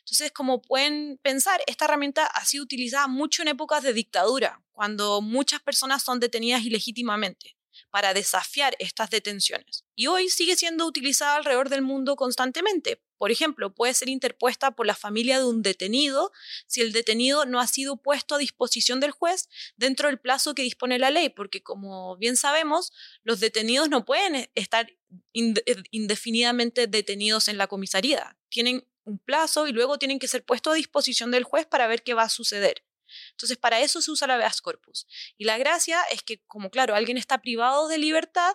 [0.00, 5.20] Entonces, como pueden pensar, esta herramienta ha sido utilizada mucho en épocas de dictadura, cuando
[5.20, 7.56] muchas personas son detenidas ilegítimamente,
[7.90, 9.84] para desafiar estas detenciones.
[9.94, 14.86] Y hoy sigue siendo utilizada alrededor del mundo constantemente, por ejemplo, puede ser interpuesta por
[14.86, 16.32] la familia de un detenido
[16.68, 20.62] si el detenido no ha sido puesto a disposición del juez dentro del plazo que
[20.62, 22.92] dispone la ley, porque como bien sabemos,
[23.24, 24.88] los detenidos no pueden estar
[25.34, 28.36] eh, indefinidamente detenidos en la comisaría.
[28.48, 32.02] Tienen un plazo y luego tienen que ser puestos a disposición del juez para ver
[32.02, 32.84] qué va a suceder.
[33.30, 35.06] Entonces, para eso se usa la habeas corpus.
[35.38, 38.54] Y la gracia es que, como claro, alguien está privado de libertad,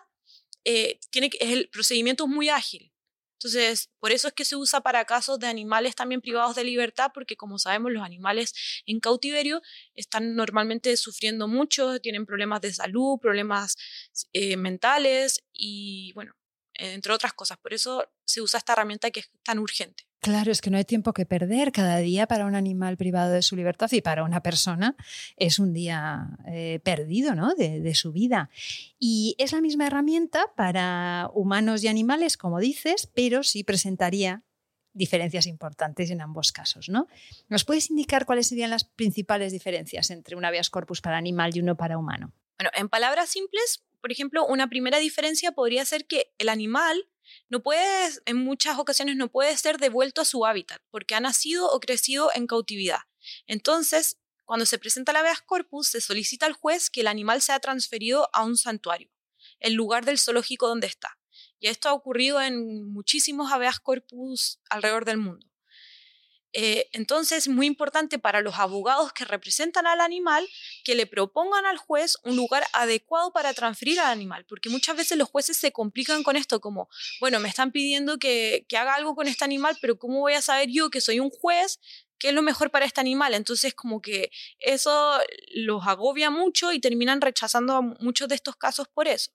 [0.65, 0.99] eh,
[1.39, 2.93] el procedimiento es muy ágil.
[3.43, 7.11] Entonces, por eso es que se usa para casos de animales también privados de libertad,
[7.13, 8.53] porque como sabemos, los animales
[8.85, 9.61] en cautiverio
[9.95, 13.75] están normalmente sufriendo mucho, tienen problemas de salud, problemas
[14.31, 16.33] eh, mentales y, bueno,
[16.75, 17.57] entre otras cosas.
[17.57, 20.05] Por eso se usa esta herramienta que es tan urgente.
[20.23, 21.73] Claro, es que no hay tiempo que perder.
[21.73, 24.95] Cada día para un animal privado de su libertad y para una persona
[25.35, 27.53] es un día eh, perdido ¿no?
[27.55, 28.49] de, su vida.
[28.97, 34.43] Y es la misma herramienta para humanos y animales, como dices, pero sí presentaría
[34.93, 36.87] diferencias importantes en ambos casos.
[36.87, 37.07] ¿no?
[37.49, 41.59] ¿Nos puedes indicar cuáles serían las principales diferencias entre un habeas corpus para animal y
[41.59, 42.31] uno para humano?
[42.57, 47.09] Bueno, en palabras simples, por ejemplo, una primera diferencia podría ser que el animal
[47.47, 51.71] no puede, en muchas ocasiones no puede ser devuelto a su hábitat porque ha nacido
[51.71, 52.99] o crecido en cautividad.
[53.47, 57.61] Entonces, cuando se presenta la habeas corpus, se solicita al juez que el animal sea
[57.61, 59.09] transferido a un santuario,
[59.61, 61.17] el lugar del zoológico donde está.
[61.61, 65.47] Y esto ha ocurrido en muchísimos habeas corpus alrededor del mundo.
[66.53, 70.47] Eh, entonces, es muy importante para los abogados que representan al animal
[70.83, 75.17] que le propongan al juez un lugar adecuado para transferir al animal, porque muchas veces
[75.17, 76.89] los jueces se complican con esto, como,
[77.19, 80.41] bueno, me están pidiendo que, que haga algo con este animal, pero ¿cómo voy a
[80.41, 81.79] saber yo que soy un juez
[82.19, 83.33] qué es lo mejor para este animal.
[83.33, 85.19] Entonces, como que eso
[85.55, 89.31] los agobia mucho y terminan rechazando muchos de estos casos por eso.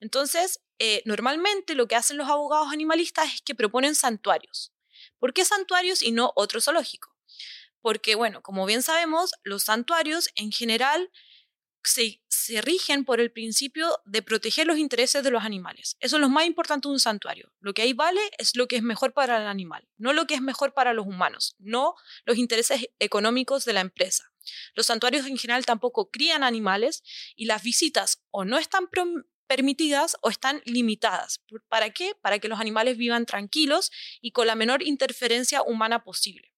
[0.00, 4.72] Entonces, eh, normalmente lo que hacen los abogados animalistas es que proponen santuarios.
[5.18, 7.14] ¿Por qué santuarios y no otro zoológico?
[7.80, 11.10] Porque, bueno, como bien sabemos, los santuarios en general
[11.84, 12.20] se,
[12.62, 15.96] rigen por el principio de proteger los intereses de los animales.
[16.00, 17.52] Eso es lo más importante de un santuario.
[17.60, 20.34] Lo que ahí vale es lo que es mejor para el animal, no lo que
[20.34, 24.32] es mejor para los humanos, no los intereses económicos de la empresa.
[24.74, 27.02] Los santuarios en general tampoco crían animales
[27.36, 28.88] y las visitas o no están
[29.48, 31.40] permitidas o están limitadas.
[31.68, 32.14] ¿Para qué?
[32.20, 36.52] Para que los animales vivan tranquilos y con la menor interferencia humana posible.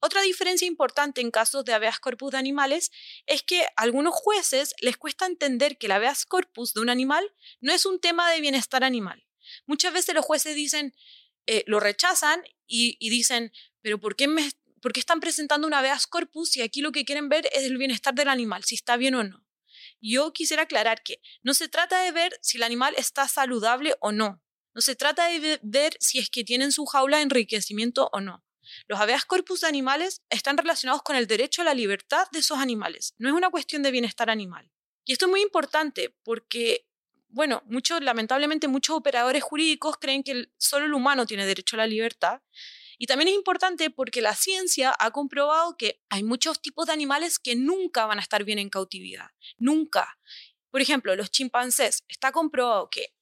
[0.00, 2.90] Otra diferencia importante en casos de habeas corpus de animales
[3.26, 7.24] es que a algunos jueces les cuesta entender que el habeas corpus de un animal
[7.60, 9.26] no es un tema de bienestar animal.
[9.66, 10.94] Muchas veces los jueces dicen,
[11.46, 14.28] eh, lo rechazan y, dicen, pero ¿por qué,
[14.82, 17.78] ¿por qué están presentando un habeas corpus si aquí lo que quieren ver es el
[17.78, 19.45] bienestar del animal, si está bien o no?
[20.10, 24.12] Yo quisiera aclarar que no se trata de ver si el animal está saludable o
[24.12, 24.42] no.
[24.74, 28.44] No se trata de ver si es que tienen su jaula enriquecimiento o no.
[28.88, 32.58] Los habeas corpus de animales están relacionados con el derecho a la libertad de esos
[32.58, 33.14] animales.
[33.18, 34.70] No es una cuestión de bienestar animal.
[35.04, 36.88] Y esto es muy importante porque,
[37.28, 41.86] bueno, muchos, lamentablemente muchos operadores jurídicos creen que solo el humano tiene derecho a la
[41.86, 42.40] libertad
[42.98, 47.38] y también es importante porque la ciencia ha comprobado que hay muchos tipos de animales
[47.38, 49.30] que nunca van a estar bien en cautividad.
[49.58, 50.18] Nunca.
[50.70, 52.04] Por ejemplo, los chimpancés.
[52.08, 53.14] Está comprobado que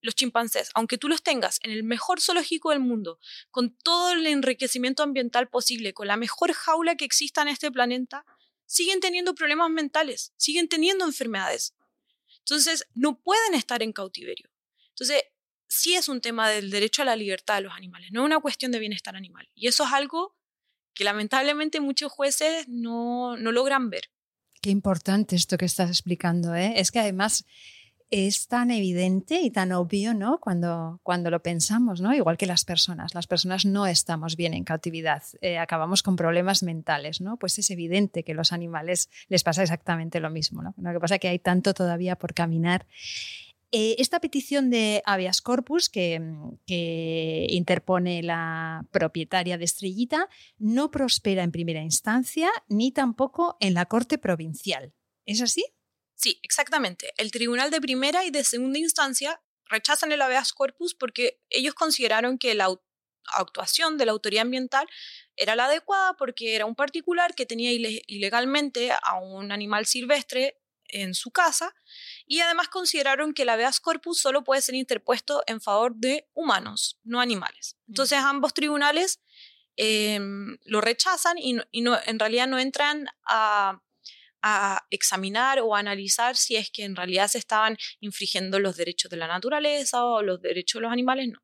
[0.00, 3.18] los chimpancés, aunque tú los tengas en el mejor zoológico del mundo,
[3.50, 8.24] con todo el enriquecimiento ambiental posible, con la mejor jaula que exista en este planeta,
[8.66, 11.74] siguen teniendo problemas mentales, siguen teniendo enfermedades.
[12.38, 14.50] Entonces, no pueden estar en cautiverio.
[14.90, 15.24] Entonces,
[15.74, 18.40] sí es un tema del derecho a la libertad de los animales, no es una
[18.40, 19.48] cuestión de bienestar animal.
[19.54, 20.36] Y eso es algo
[20.94, 24.04] que lamentablemente muchos jueces no, no logran ver.
[24.62, 26.54] Qué importante esto que estás explicando.
[26.54, 26.74] ¿eh?
[26.76, 27.44] Es que además
[28.10, 30.38] es tan evidente y tan obvio ¿no?
[30.38, 32.14] cuando, cuando lo pensamos, ¿no?
[32.14, 33.14] igual que las personas.
[33.14, 37.20] Las personas no estamos bien en cautividad, eh, acabamos con problemas mentales.
[37.20, 37.36] ¿no?
[37.36, 40.62] Pues es evidente que a los animales les pasa exactamente lo mismo.
[40.62, 42.86] Lo que pasa es que hay tanto todavía por caminar.
[43.76, 46.20] Eh, esta petición de habeas corpus que,
[47.48, 54.16] interpone la propietaria de Estrellita no prospera en primera instancia ni tampoco en la Corte
[54.16, 54.94] Provincial.
[55.26, 55.64] ¿Es así?
[56.14, 57.12] Sí, exactamente.
[57.16, 62.38] El Tribunal de Primera y de Segunda Instancia rechazan el habeas corpus porque ellos consideraron
[62.38, 62.68] que la
[63.36, 64.86] actuación de la autoridad ambiental
[65.34, 70.60] era la adecuada porque era un particular que tenía ilegalmente a un animal silvestre
[70.94, 71.74] en su casa
[72.26, 76.98] y además consideraron que el habeas corpus solo puede ser interpuesto en favor de humanos,
[77.02, 77.76] no animales.
[77.88, 79.20] Entonces ambos tribunales
[79.76, 83.82] em, lo rechazan y, no, en realidad no entran a,
[84.40, 89.16] a examinar o analizar si es que en realidad se estaban infringiendo los derechos de
[89.16, 91.42] la naturaleza o los derechos de los animales, no.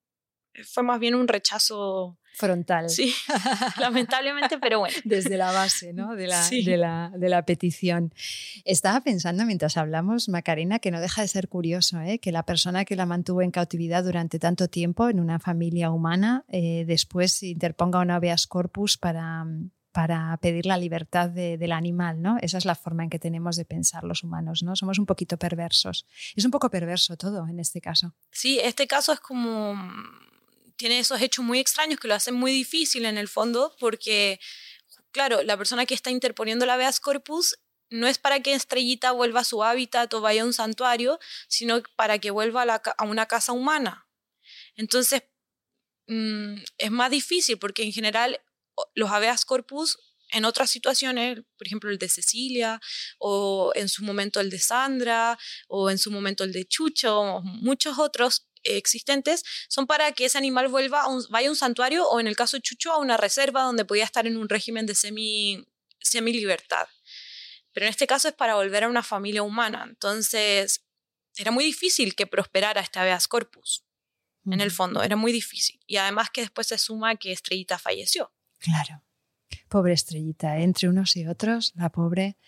[0.65, 2.89] fue más bien un rechazo frontal.
[2.89, 3.15] Sí,
[3.79, 4.97] lamentablemente, pero bueno.
[5.05, 6.17] Desde la base ¿no?
[6.17, 8.13] de, la, de, la, de, la, petición.
[8.65, 12.19] Estaba pensando mientras hablamos, Macarena, que no deja de ser curioso ¿eh?
[12.19, 16.45] que la persona que la mantuvo en cautividad durante tanto tiempo en una familia humana
[16.49, 19.47] eh, después interponga un habeas corpus para,
[19.93, 22.37] para pedir la libertad de, del animal, ¿no?
[22.41, 24.77] Esa es la forma en que tenemos de pensar los humanos, ¿no?
[24.77, 26.07] Somos un poquito perversos.
[26.37, 28.15] Es un poco perverso todo en este caso.
[28.31, 29.75] Sí, este caso es como
[30.81, 34.41] tiene esos hechos muy extraños que lo hacen muy difícil en el fondo porque,
[35.11, 37.59] claro, la persona que está interponiendo la habeas corpus
[37.91, 41.83] no es para que Estrellita vuelva a su hábitat o vaya a un santuario, sino
[41.97, 44.09] para que vuelva a, una casa humana.
[44.75, 45.25] Entonces,
[46.07, 48.41] mm, es más difícil porque en general
[48.95, 49.99] los habeas corpus
[50.33, 52.81] en otras situaciones, por ejemplo el de Cecilia,
[53.19, 55.39] o en su momento el de Sandra,
[55.69, 60.69] o en su momento el de Chucho, muchos otros, existentes son para que ese animal
[60.69, 63.17] vuelva a un, vaya a un santuario o en el caso de Chucho a una
[63.17, 65.67] reserva donde podía estar en un régimen de semi,
[66.01, 66.87] semi libertad.
[67.73, 69.87] Pero en este caso es para volver a una familia humana.
[69.89, 70.85] Entonces
[71.37, 73.85] era muy difícil que prosperara este habeas corpus.
[74.47, 75.79] En el fondo, era muy difícil.
[75.87, 78.33] Y además que después se suma que Estrellita falleció.
[78.59, 79.05] Claro.
[79.69, 82.39] Pobre Estrellita, entre unos y otros, la pobre.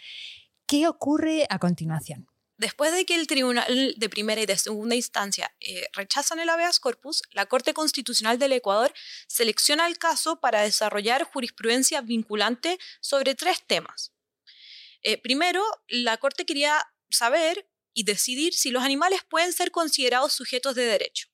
[0.67, 2.32] ¿Qué ocurre a continuación?
[2.63, 6.79] Después de que el Tribunal de Primera y de Segunda Instancia eh, rechazan el habeas
[6.79, 8.95] corpus, la Corte Constitucional del Ecuador
[9.27, 14.13] selecciona el caso para desarrollar jurisprudencia vinculante sobre tres temas.
[15.03, 20.77] Eh, primero, la Corte quería saber y decidir si los animales pueden ser considerados sujetos
[20.77, 21.27] de derecho.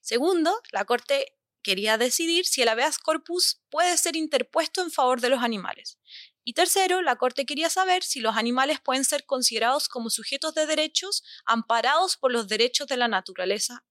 [0.00, 5.28] Segundo, la Corte quería decidir si el habeas corpus puede ser interpuesto en favor de
[5.28, 5.98] los animales.
[6.44, 10.66] Y tercero, la Corte quería saber si los animales pueden ser considerados como sujetos de
[10.66, 13.82] derechos amparados por los derechos de la naturaleza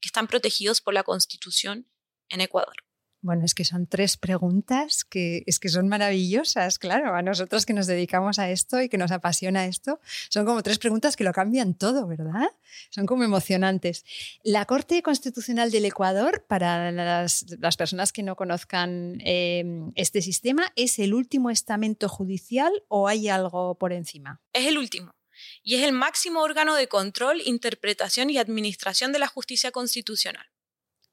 [0.00, 1.90] que están protegidos por la Constitución
[2.28, 2.87] en Ecuador.
[3.28, 7.74] Bueno, es que son tres preguntas que es que son maravillosas, claro, a nosotros que
[7.74, 11.34] nos dedicamos a esto y que nos apasiona esto, son como tres preguntas que lo
[11.34, 12.48] cambian todo, ¿verdad?
[12.88, 14.06] Son como emocionantes.
[14.44, 17.44] La Corte Constitucional del Ecuador, para las,
[17.76, 23.74] personas que no conozcan em, este sistema, ¿es el último estamento judicial o hay algo
[23.74, 24.40] por encima?
[24.54, 25.14] Es el último
[25.62, 30.46] y es el máximo órgano de control, interpretación y administración de la justicia constitucional.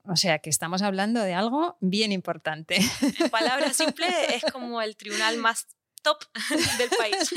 [0.07, 2.77] O sea que estamos hablando de algo bien importante.
[3.19, 5.67] En palabras simples, es como el tribunal más
[6.05, 6.23] top
[6.77, 7.33] del país.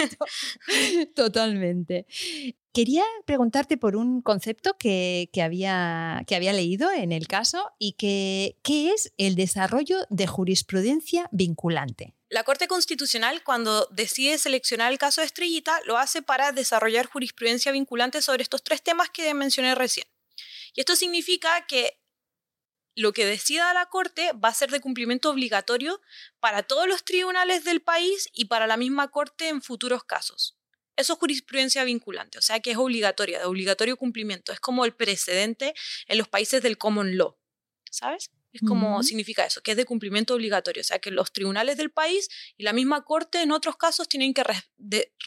[1.16, 2.06] Totalmente.
[2.72, 8.58] Quería preguntarte por un concepto que, había, que había leído en el caso y que
[8.62, 12.14] ¿qué es el desarrollo de jurisprudencia vinculante?
[12.28, 17.72] La Corte Constitucional, cuando decide seleccionar el caso de Estrellita, lo hace para desarrollar jurisprudencia
[17.72, 20.06] vinculante sobre estos tres temas que mencioné recién.
[20.74, 21.98] Y esto significa que
[22.98, 26.00] lo que decida la Corte va a ser de cumplimiento obligatorio
[26.40, 30.58] para todos los tribunales del país y para la misma Corte en futuros casos.
[30.96, 34.50] Eso es jurisprudencia vinculante, o sea que es obligatoria, de obligatorio cumplimiento.
[34.50, 35.74] Es como el precedente
[36.08, 37.38] en los países del common law,
[37.88, 38.32] ¿sabes?
[38.52, 41.92] Es como significa eso, que es de cumplimiento obligatorio, o sea que los tribunales del
[41.92, 44.42] país y la misma Corte en otros casos tienen que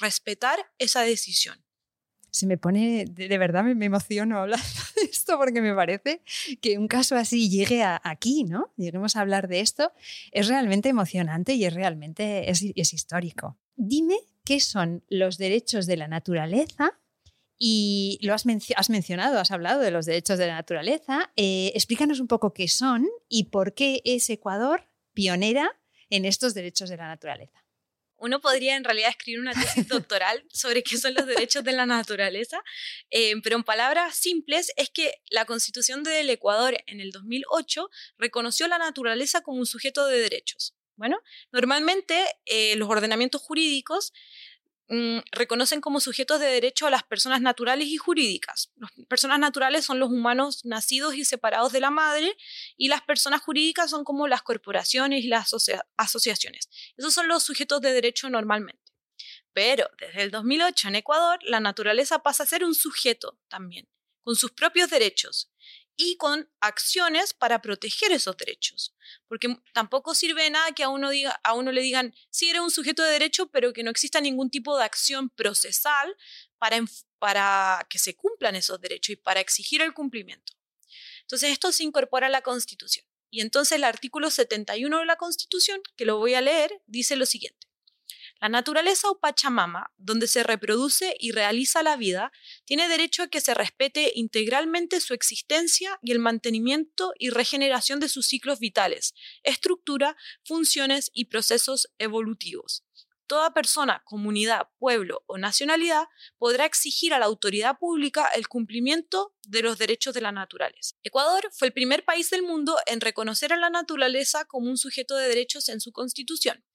[0.02, 1.64] respetar esa decisión
[2.32, 4.66] se me pone, de, verdad me, emociono hablando
[4.96, 6.22] de esto porque me parece
[6.62, 8.74] que un caso así llegue aquí, ¿no?
[8.78, 9.92] Lleguemos a hablar de esto,
[10.32, 12.64] es realmente emocionante y es realmente, es,
[12.94, 13.58] histórico.
[13.76, 14.16] Dime
[14.46, 16.98] qué son los derechos de la naturaleza
[17.58, 21.32] y lo has, has, mencionado, has hablado de los derechos de la naturaleza.
[21.36, 25.70] Eh, explícanos un poco qué son y por qué es Ecuador pionera
[26.10, 27.61] en estos derechos de la naturaleza
[28.22, 31.86] uno podría en realidad escribir una tesis doctoral sobre qué son los derechos de la
[31.86, 32.64] naturaleza,
[33.10, 38.68] eh, pero en palabras simples es que la Constitución del Ecuador en el 2008 reconoció
[38.68, 40.76] la naturaleza como un sujeto de derechos.
[40.96, 41.20] Bueno,
[41.52, 44.14] normalmente eh, los ordenamientos jurídicos
[44.94, 48.74] Mm, reconocen como sujetos de derecho a las personas naturales y jurídicas.
[48.76, 52.36] Las personas naturales son los humanos nacidos y separados de la madre
[52.76, 55.54] y las personas jurídicas son como las corporaciones y las
[55.96, 56.70] asociaciones.
[56.98, 58.92] Esos son los sujetos de derecho normalmente.
[59.54, 63.88] Pero desde el 2008 en Ecuador, la naturaleza pasa a ser un sujeto también,
[64.24, 65.51] con sus propios derechos
[65.96, 68.96] y con acciones para proteger esos derechos.
[69.28, 72.62] Porque tampoco sirve de nada que a uno, diga, a uno le digan, sí, eres
[72.62, 76.16] un sujeto de derecho, pero que no exista ningún tipo de acción procesal
[76.58, 76.78] para,
[77.20, 80.54] para que se cumplan esos derechos y para exigir el cumplimiento.
[81.22, 83.06] Entonces, esto se incorpora a la Constitución.
[83.30, 87.26] Y entonces el artículo 71 de la Constitución, que lo voy a leer, dice lo
[87.26, 87.71] siguiente.
[88.42, 92.32] La naturaleza o Pachamama, donde se reproduce y realiza la vida,
[92.66, 98.10] tiene derecho a que se respete integralmente su existencia y el mantenimiento y regeneración de
[98.10, 99.14] sus ciclos vitales,
[99.44, 102.84] estructura, funciones y procesos evolutivos
[103.32, 109.62] toda persona, comunidad, pueblo o nacionalidad podrá exigir a la autoridad pública el cumplimiento de
[109.62, 110.98] los derechos de la naturaleza.
[111.02, 115.16] Ecuador fue el primer país del mundo en reconocer a la naturaleza como un sujeto
[115.16, 116.66] de derechos en su constitución.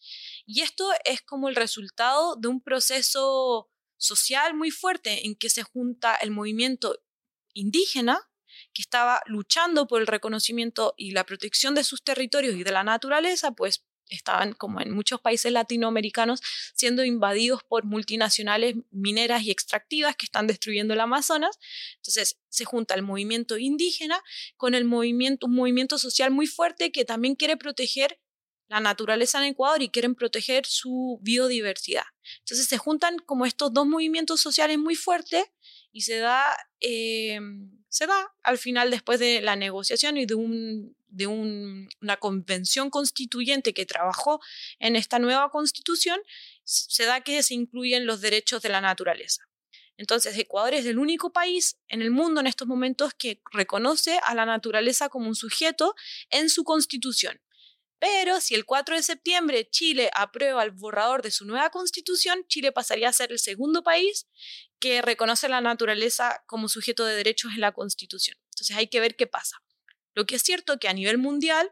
[0.47, 5.63] Y esto es como el resultado de un proceso social muy fuerte en que se
[5.63, 6.99] junta el movimiento
[7.53, 8.31] indígena
[8.73, 12.83] que estaba luchando por el reconocimiento y la protección de sus territorios y de la
[12.83, 16.41] naturaleza, pues estaban, como en muchos países latinoamericanos,
[16.75, 21.59] siendo invadidos por multinacionales mineras y extractivas que están destruyendo el Amazonas.
[21.97, 24.23] Entonces se junta el movimiento indígena
[24.57, 28.21] con el movimiento, un movimiento social muy fuerte que también quiere proteger
[28.69, 32.05] la naturaleza en Ecuador y quieren proteger su biodiversidad.
[32.41, 35.45] Entonces se juntan como estos dos movimientos sociales muy fuertes
[35.93, 36.45] y se da,
[36.81, 37.39] eh,
[37.89, 43.73] se da al final después de la negociación y de un de una convención constituyente
[43.73, 44.41] que trabajó
[44.79, 46.21] en esta nueva constitución,
[46.65, 49.49] se da que se incluyen los derechos de la naturaleza.
[49.97, 54.35] Entonces, Ecuador es el único país en el mundo en estos momentos que reconoce a
[54.35, 55.95] la naturaleza como un sujeto
[56.31, 57.41] en su constitución.
[57.99, 62.73] Pero si el 4 de septiembre Chile aprueba el borrador de su nueva constitución, Chile
[62.73, 64.27] pasaría a ser el segundo país
[64.79, 68.37] que reconoce la naturaleza como sujeto de derechos en la constitución.
[68.51, 69.63] Entonces hay que ver qué pasa.
[70.17, 71.71] Lo que es cierto que a nivel mundial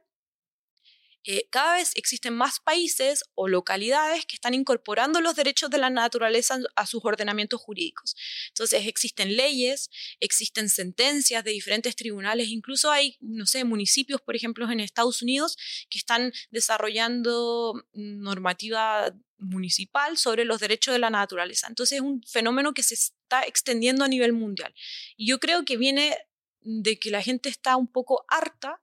[1.26, 5.88] eh, cada vez existen más países o localidades que están incorporando los derechos de la
[5.88, 8.14] naturaleza a sus ordenamientos jurídicos.
[8.49, 9.88] Entonces existen leyes,
[10.20, 15.57] existen sentencias de diferentes tribunales, incluso hay, no sé, municipios, por ejemplo, en Estados Unidos
[15.88, 21.68] que están desarrollando normativa municipal sobre los derechos de la naturaleza.
[21.68, 24.74] Entonces es un fenómeno que se está extendiendo a nivel mundial.
[25.16, 26.18] Y yo creo que viene
[26.65, 28.83] de que la gente está un poco harta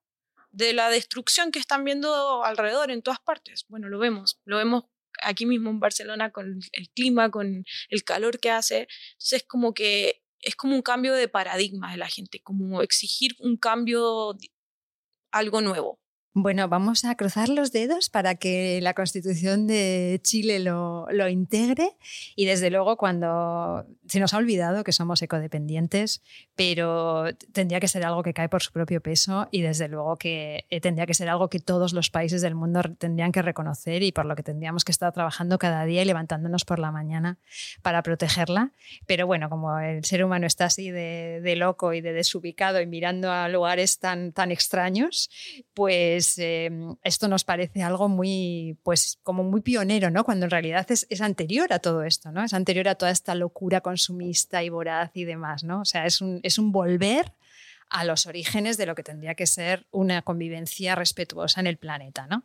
[0.52, 3.66] de la destrucción que están viendo alrededor en todas partes.
[3.68, 4.86] Bueno, lo vemos, lo vemos
[5.22, 8.88] aquí mismo en Barcelona con el clima, con el calor que hace.
[9.14, 13.58] Entonces, como que es como un cambio de paradigma de la gente, como exigir un
[13.58, 14.36] cambio,
[15.32, 16.00] algo nuevo.
[16.34, 21.98] Bueno, vamos a cruzar los dedos para que la Constitución de Chile lo, integre
[22.38, 26.22] y desde luego cuando se nos ha olvidado que somos ecodependientes,
[26.58, 30.66] pero tendría que ser algo que cae por su propio peso y desde luego que
[30.70, 34.12] eh, tendría que ser algo que todos los países del mundo tendrían que reconocer y
[34.12, 37.38] por lo que tendríamos que estar trabajando cada día y levantándonos por la mañana
[37.84, 38.74] para protegerla.
[39.08, 43.32] Pero bueno, como el ser humano está así de, loco y de desubicado y mirando
[43.32, 45.30] a lugares tan, tan extraños,
[45.74, 50.26] pues em, esto nos parece algo muy, pues como muy pionero, ¿no?
[50.26, 52.44] Cuando en realidad es, es, anterior a todo esto, ¿no?
[52.44, 55.82] Es anterior a toda esta locura consumista y voraz y demás, ¿no?
[55.82, 57.34] O sea, es un, es un volver
[57.90, 62.26] a los orígenes de lo que tendría que ser una convivencia respetuosa en el planeta,
[62.26, 62.44] ¿no?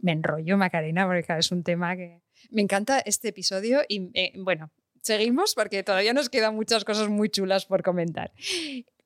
[0.00, 2.22] Me enrollo, Macarena, porque es un tema que...
[2.50, 4.70] Me encanta este episodio y, eh, bueno,
[5.02, 8.32] seguimos porque todavía nos quedan muchas cosas muy chulas por comentar.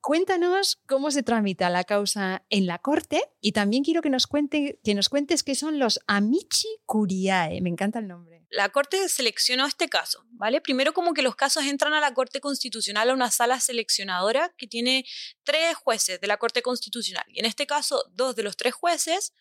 [0.01, 4.79] Cuéntanos cómo se tramita la causa en la corte y también quiero que nos, cuente,
[4.83, 7.61] que nos cuentes qué son los Amici Curiae.
[7.61, 8.43] Me encanta el nombre.
[8.49, 10.59] La corte seleccionó este caso, ¿vale?
[10.59, 14.65] Primero como que los casos entran a la corte constitucional a una sala seleccionadora que
[14.65, 15.05] tiene
[15.43, 19.33] tres jueces de la corte constitucional y en este caso dos de los tres jueces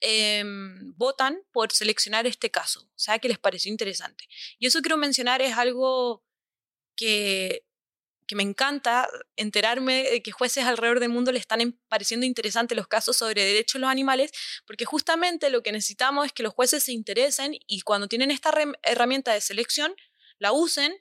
[0.00, 4.26] em, votan por seleccionar este caso, o sea que les pareció interesante.
[4.60, 6.24] Y eso quiero mencionar es algo
[6.96, 7.66] que
[8.26, 12.88] que me encanta enterarme de que jueces alrededor del mundo le están pareciendo interesantes los
[12.88, 14.32] casos sobre derechos de los animales,
[14.66, 18.52] porque justamente lo que necesitamos es que los jueces se interesen y cuando tienen esta
[18.82, 19.94] herramienta de selección,
[20.38, 20.94] la usen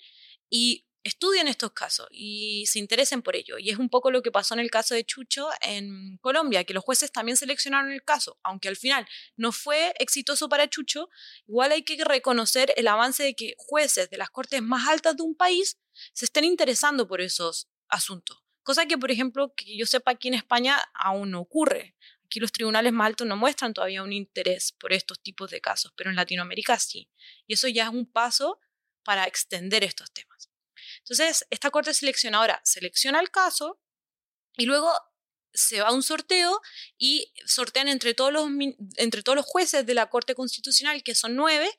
[0.50, 3.58] y estudien estos casos y se interesen por ello.
[3.58, 6.74] Y es un poco lo que pasó en el caso de Chucho en Colombia, que
[6.74, 11.10] los jueces también seleccionaron el caso, aunque al final no fue exitoso para Chucho,
[11.48, 15.24] igual hay que reconocer el avance de que jueces de las cortes más altas de
[15.24, 15.78] un país
[16.14, 18.44] se estén interesando por esos asuntos.
[18.64, 21.96] Cosa que, por ejemplo, que yo sepa aquí en España aún no ocurre.
[22.26, 25.92] Aquí los tribunales más altos no muestran todavía un interés por estos tipos de casos,
[25.98, 27.10] pero en Latinoamérica sí.
[27.46, 28.60] Y eso ya es un paso
[29.04, 30.53] para extender estos temas.
[31.04, 33.80] Entonces, esta corte seleccionadora selecciona el caso
[34.56, 34.92] y luego
[35.54, 36.62] se va a un sorteo
[36.98, 38.50] y sortean entre todos los,
[38.96, 41.70] entre todos los jueces de la Corte Constitucional, que son nueve,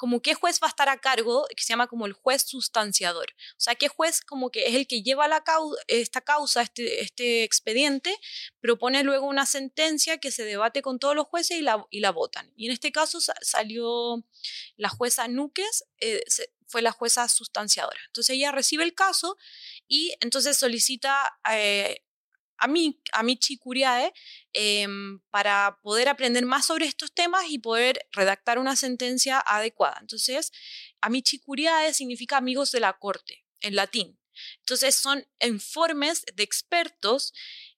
[0.00, 3.26] como qué juez va a estar a cargo, que se llama como el juez sustanciador.
[3.50, 5.44] O sea, qué juez como que es el que lleva la
[5.88, 8.16] esta causa, este, este expediente,
[8.62, 11.60] propone luego una sentencia que se debate con todos los jueces y
[12.00, 12.50] la, votan.
[12.56, 14.24] Y en este caso salió
[14.78, 16.24] la jueza Núquez, eh,
[16.66, 18.00] fue la jueza sustanciadora.
[18.06, 19.36] Entonces ella recibe el caso
[19.86, 22.02] y entonces solicita eh,
[22.60, 24.12] a mí, a Michi Curiae,
[24.52, 29.98] em, para poder aprender más sobre estos temas y poder redactar una sentencia adecuada.
[30.00, 30.52] Entonces,
[31.00, 34.18] Amici Curiae significa amigos de la corte, en latín.
[34.60, 37.32] Entonces, son informes de expertos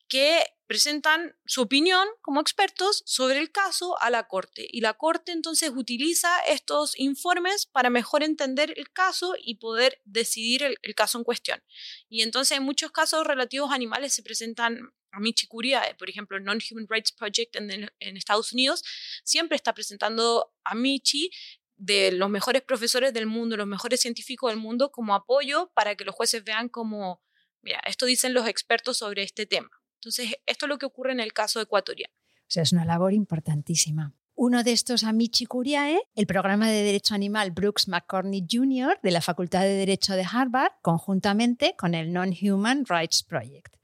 [0.08, 4.66] que presentan su opinión como expertos sobre el caso a la Corte.
[4.70, 10.62] Y la Corte entonces utiliza estos informes para mejor entender el caso y poder decidir
[10.62, 11.62] el, caso en cuestión.
[12.08, 16.38] Y entonces en muchos casos relativos a animales se presentan a Michi Curia, por ejemplo,
[16.38, 18.82] el Non-Human Rights Project en, Estados Unidos,
[19.24, 21.30] siempre está presentando a Michi
[21.76, 26.06] de los mejores profesores del mundo, los mejores científicos del mundo como apoyo para que
[26.06, 27.20] los jueces vean como,
[27.60, 29.81] mira, esto dicen los expertos sobre este tema.
[30.02, 32.12] Entonces, esto es lo que ocurre en el caso ecuatoriano.
[32.16, 34.12] O sea, es una labor importantísima.
[34.34, 38.98] Uno de estos Amici Curiae, el programa de Derecho Animal Brooks McCorney Jr.
[39.00, 43.76] de la Facultad de Derecho de Harvard, conjuntamente con el Non-Human Rights Project.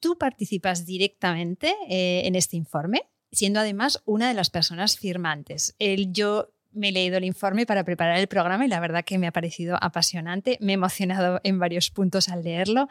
[0.00, 5.76] Tú participas directamente eh, en este informe, siendo además una de las personas firmantes.
[5.78, 9.18] El, yo me he leído el informe para preparar el programa y la verdad que
[9.18, 10.58] me ha parecido apasionante.
[10.60, 12.88] Me he emocionado en varios puntos al leerlo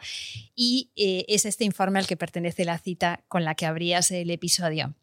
[0.54, 4.30] y eh, es este informe al que pertenece la cita con la que abrías el
[4.30, 4.94] episodio.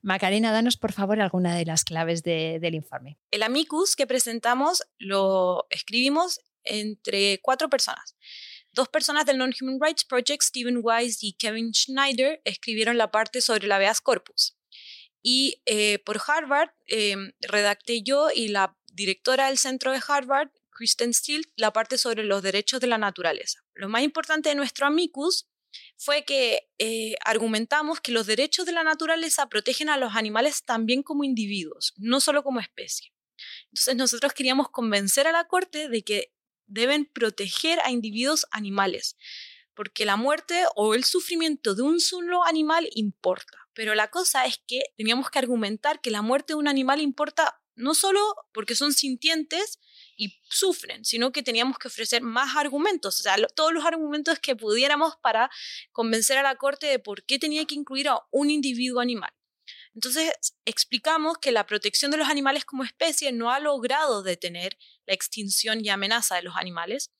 [0.00, 3.18] Macarena, danos por favor alguna de las claves del informe.
[3.30, 8.16] El amicus que presentamos lo escribimos entre cuatro personas.
[8.72, 13.66] Dos personas del Non-Human Rights Project, Stephen Wise y Kevin Schneider, escribieron la parte sobre
[13.66, 14.56] la habeas corpus.
[15.22, 21.14] Y eh, por Harvard em, redacté yo y la directora del centro de Harvard, Kristen
[21.14, 23.64] Steele, la parte sobre los derechos de la naturaleza.
[23.74, 25.48] Lo más importante de nuestro amicus
[25.96, 31.02] fue que eh, argumentamos que los derechos de la naturaleza protegen a los animales también
[31.02, 33.12] como individuos, no solo como especie.
[33.66, 36.34] Entonces nosotros queríamos convencer a la Corte de que
[36.66, 39.16] deben proteger a individuos animales,
[39.74, 43.61] porque la muerte o el sufrimiento de un solo animal importa.
[43.74, 47.62] Pero la cosa es que teníamos que argumentar que la muerte de un animal importa
[47.74, 48.20] no solo
[48.52, 49.78] porque son sintientes
[50.16, 54.56] y sufren, sino que teníamos que ofrecer más argumentos, o sea, todos los argumentos que
[54.56, 55.50] pudiéramos para
[55.90, 59.32] convencer a la Corte de por qué tenía que incluir a un individuo animal.
[59.94, 60.32] Entonces
[60.64, 65.84] explicamos que la protección de los animales como especie no ha logrado detener la extinción
[65.84, 67.10] y amenaza de los animales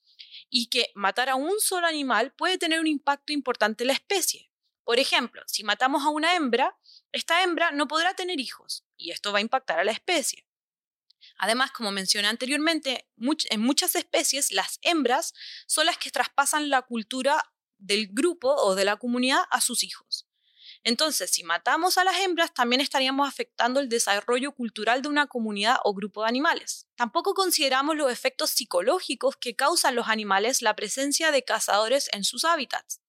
[0.48, 4.51] y que matar a un solo animal puede tener un impacto importante en la especie.
[4.84, 6.76] Por ejemplo, si matamos a una hembra,
[7.12, 10.46] esta hembra no podrá tener hijos y esto va a impactar a la especie.
[11.38, 15.34] Además, como mencioné anteriormente, en muchas especies las hembras
[15.66, 20.26] son las que traspasan la cultura del grupo o de la comunidad a sus hijos.
[20.84, 25.76] Entonces, si matamos a las hembras, también estaríamos afectando el desarrollo cultural de una comunidad
[25.84, 26.88] o grupo de animales.
[26.96, 32.44] Tampoco consideramos los efectos psicológicos que causan los animales la presencia de cazadores en sus
[32.44, 33.00] hábitats.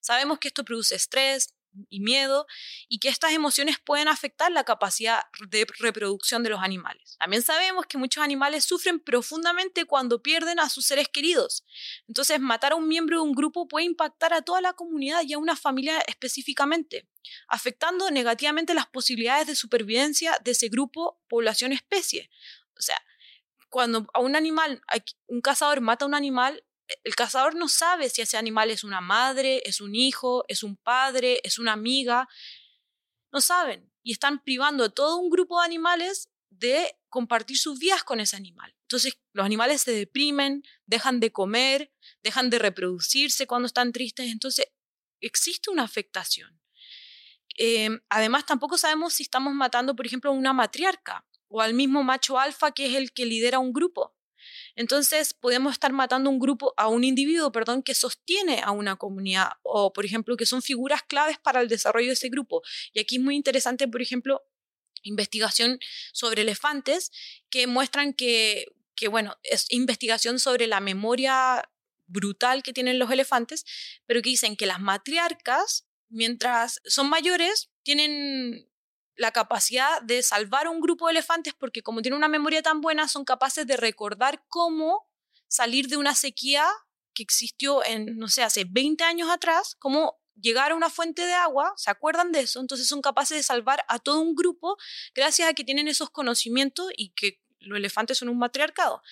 [0.00, 1.54] Sabemos que esto produce estrés
[1.88, 2.46] y miedo
[2.88, 7.16] y que estas emociones pueden afectar la capacidad de reproducción de los animales.
[7.18, 11.64] También sabemos que muchos animales sufren profundamente cuando pierden a sus seres queridos.
[12.08, 15.32] Entonces, matar a un miembro de un grupo puede impactar a toda la comunidad y
[15.32, 17.08] a una familia específicamente,
[17.48, 22.30] afectando negativamente las posibilidades de supervivencia de ese grupo, población, especie.
[22.76, 23.00] O sea,
[23.70, 24.82] cuando a un animal,
[25.26, 26.62] un cazador mata a un animal,
[27.04, 30.76] el cazador no sabe si ese animal es una madre, es un hijo, es un
[30.76, 32.28] padre, es una amiga.
[33.32, 33.92] No saben.
[34.02, 38.36] Y están privando a todo un grupo de animales de compartir sus vidas con ese
[38.36, 38.74] animal.
[38.82, 44.30] Entonces los animales se deprimen, dejan de comer, dejan de reproducirse cuando están tristes.
[44.30, 44.66] Entonces
[45.20, 46.60] existe una afectación.
[47.56, 52.02] Em, además, tampoco sabemos si estamos matando, por ejemplo, a una matriarca o al mismo
[52.02, 54.14] macho alfa que es el que lidera un grupo.
[54.76, 59.52] Entonces, podemos estar matando un grupo, a un individuo, perdón, que sostiene a una comunidad
[59.62, 62.62] o, por ejemplo, que son figuras claves para el desarrollo de ese grupo.
[62.92, 64.42] Y aquí es muy interesante, por ejemplo,
[65.02, 65.78] investigación
[66.12, 67.10] sobre elefantes
[67.50, 71.68] que muestran que, que bueno, es investigación sobre la memoria
[72.06, 73.64] brutal que tienen los elefantes,
[74.06, 78.68] pero que dicen que las matriarcas, mientras son mayores, tienen
[79.16, 83.08] la capacidad de salvar un grupo de elefantes porque como tienen una memoria tan buena
[83.08, 85.06] son capaces de recordar cómo
[85.48, 86.66] salir de una sequía
[87.14, 91.34] que existió en, no sé, hace 20 años atrás, cómo llegar a una fuente de
[91.34, 94.78] agua, se acuerdan de eso, entonces son capaces de salvar a todo un grupo
[95.14, 99.02] gracias a que tienen esos conocimientos y que los elefantes son un matriarcado.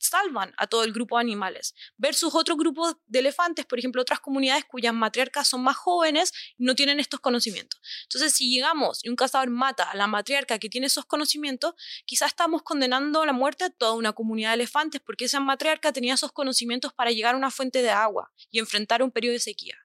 [0.00, 4.20] Salvan a todo el grupo de animales, versus otro grupo de elefantes, por ejemplo, otras
[4.20, 7.80] comunidades cuyas matriarcas son más jóvenes y no tienen estos conocimientos.
[8.04, 11.74] Entonces, si llegamos y un cazador mata a la matriarca que tiene esos conocimientos,
[12.06, 15.92] quizás estamos condenando a la muerte a toda una comunidad de elefantes porque esa matriarca
[15.92, 19.40] tenía esos conocimientos para llegar a una fuente de agua y enfrentar un periodo de
[19.40, 19.76] sequía.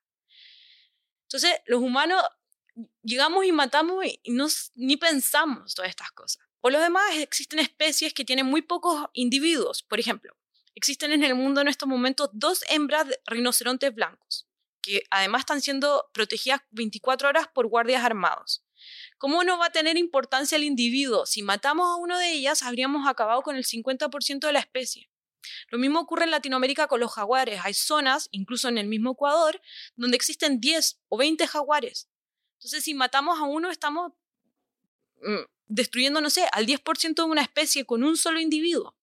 [1.23, 2.23] Entonces, los humanos
[3.03, 6.44] llegamos y matamos y no, ni pensamos todas estas cosas.
[6.65, 9.83] Por lo demás, existen especies que tienen muy pocos individuos.
[9.83, 10.35] Por ejemplo,
[10.73, 14.47] existen en el mundo en estos momentos dos hembras de rinocerontes blancos,
[14.81, 18.65] que además están siendo protegidas 24 horas por guardias armados.
[19.19, 21.27] ¿Cómo no va a tener importancia el individuo?
[21.27, 25.11] Si matamos a uno de ellas, habríamos acabado con el 50% de la especie.
[25.69, 27.61] Lo mismo ocurre en Latinoamérica con los jaguares.
[27.63, 29.61] Hay zonas, incluso en el mismo Ecuador,
[29.97, 32.09] donde existen 10 o 20 jaguares.
[32.55, 34.13] Entonces, si matamos a uno, estamos
[35.21, 38.95] mm, destruyendo, no sé, al 10% de una especie con un solo individuo.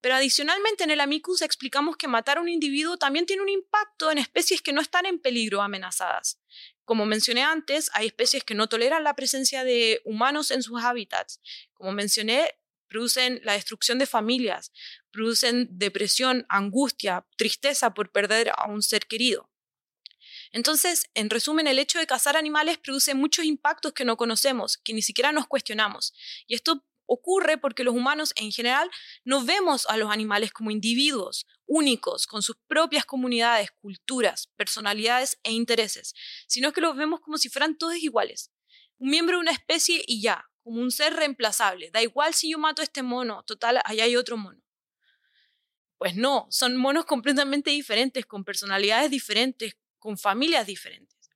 [0.00, 4.10] Pero adicionalmente en el amicus explicamos que matar a un individuo también tiene un impacto
[4.10, 6.40] en especies que no están en peligro o amenazadas.
[6.84, 11.40] Como mencioné antes, hay especies que no toleran la presencia de humanos en sus hábitats.
[11.74, 14.72] Como mencioné, producen la destrucción de familias,
[15.12, 19.51] producen depresión, angustia, tristeza por perder a un ser querido.
[20.52, 24.92] Entonces, en resumen, el hecho de cazar animales produce muchos impactos que no conocemos, que
[24.92, 26.12] ni siquiera nos cuestionamos.
[26.46, 28.90] Y esto ocurre porque los humanos en general
[29.24, 35.52] no vemos a los animales como individuos únicos, con sus propias comunidades, culturas, personalidades e
[35.52, 36.14] intereses,
[36.46, 38.50] sino que los vemos como si fueran todos iguales.
[38.98, 41.90] Un miembro de una especie y ya, como un ser reemplazable.
[41.90, 44.62] Da igual si yo mato a este mono, total, allá hay otro mono.
[45.98, 51.30] Pues no, son monos completamente diferentes, con personalidades diferentes, con familias diferentes.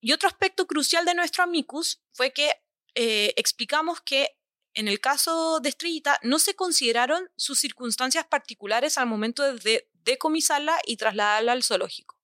[0.00, 2.50] Y otro aspecto crucial de nuestro amicus fue que
[2.96, 4.36] eh, explicamos que
[4.74, 10.80] en el caso de Estrellita no se consideraron sus circunstancias particulares al momento de decomisarla
[10.86, 12.20] y trasladarla al zoológico.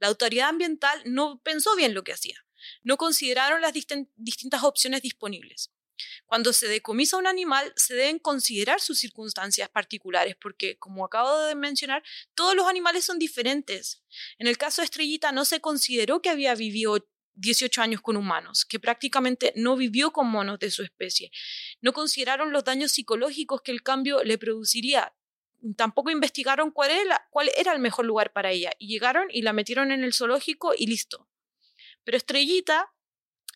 [0.00, 2.44] La autoridad ambiental no pensó bien lo que hacía,
[2.82, 5.70] no consideraron las distintas opciones disponibles.
[6.26, 11.54] Cuando se decomisa un animal, se deben considerar sus circunstancias particulares, porque, como acabo de
[11.54, 12.02] mencionar,
[12.34, 14.02] todos los animales son diferentes.
[14.38, 18.64] En el caso de Estrellita, no se consideró que había vivido 18 años con humanos,
[18.64, 21.30] que prácticamente no vivió con monos de su especie.
[21.80, 25.14] No consideraron los daños psicológicos que el cambio le produciría.
[25.76, 28.72] Tampoco investigaron cuál era, cuál era el mejor lugar para ella.
[28.78, 31.28] Y llegaron y la metieron en el zoológico y listo.
[32.04, 32.92] Pero Estrellita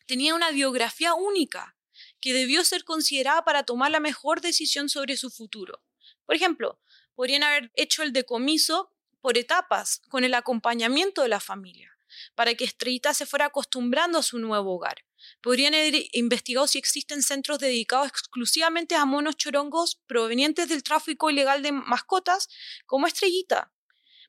[0.07, 1.78] tenía una biografía única
[2.21, 5.83] que debió ser considerada para tomar la mejor decisión sobre su futuro.
[6.27, 6.81] Por ejemplo,
[7.15, 11.99] podrían haber hecho el decomiso por etapas, con el acompañamiento de la familia,
[12.35, 15.05] para que Estrellita se fuera acostumbrando a su nuevo hogar.
[15.43, 21.63] Podrían haber investigado si existen centros dedicados exclusivamente a monos chorongos provenientes del tráfico ilegal
[21.63, 22.49] de mascotas,
[22.87, 23.73] como Estrellita.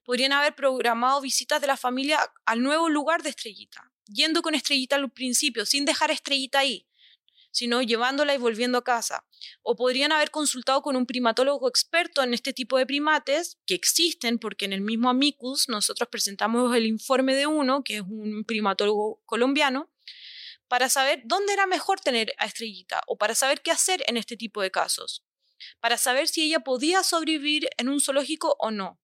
[0.04, 4.96] Podrían haber programado visitas de la familia al nuevo lugar de Estrellita, yendo con Estrellita
[4.96, 6.89] al principio, sin dejar Estrellita ahí,
[7.52, 9.26] sino llevándola y volviendo a casa.
[9.64, 14.40] O podrían haber consultado con un primatólogo experto en este tipo de primates, que existen
[14.40, 19.22] porque en el mismo Amicus nosotros presentamos el informe de uno, que es un primatólogo
[19.26, 19.90] colombiano,
[20.68, 24.38] para saber dónde era mejor tener a Estrellita o para saber qué hacer en este
[24.38, 25.26] tipo de casos,
[25.80, 29.00] para saber si ella podía sobrevivir en un zoológico o no.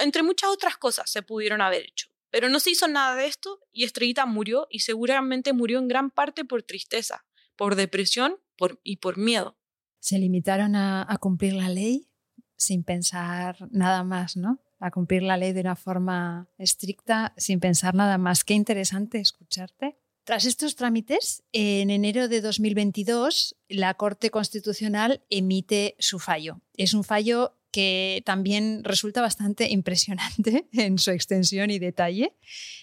[0.00, 2.08] Entre muchas otras cosas se pudieron haber hecho.
[2.30, 6.10] Pero no se hizo nada de esto y Estrellita murió y seguramente murió en gran
[6.10, 7.26] parte por tristeza
[7.62, 8.40] por depresión
[8.82, 9.56] y por miedo.
[10.00, 12.08] Se limitaron a, a cumplir la ley
[12.56, 14.58] sin pensar nada más, ¿no?
[14.80, 18.42] A cumplir la ley de una forma estricta, sin pensar nada más.
[18.42, 19.96] Qué interesante escucharte.
[20.24, 26.62] Tras estos trámites, en enero de 2022, la Corte Constitucional emite su fallo.
[26.76, 32.36] Es un fallo que también resulta bastante impresionante en su extensión y detalle.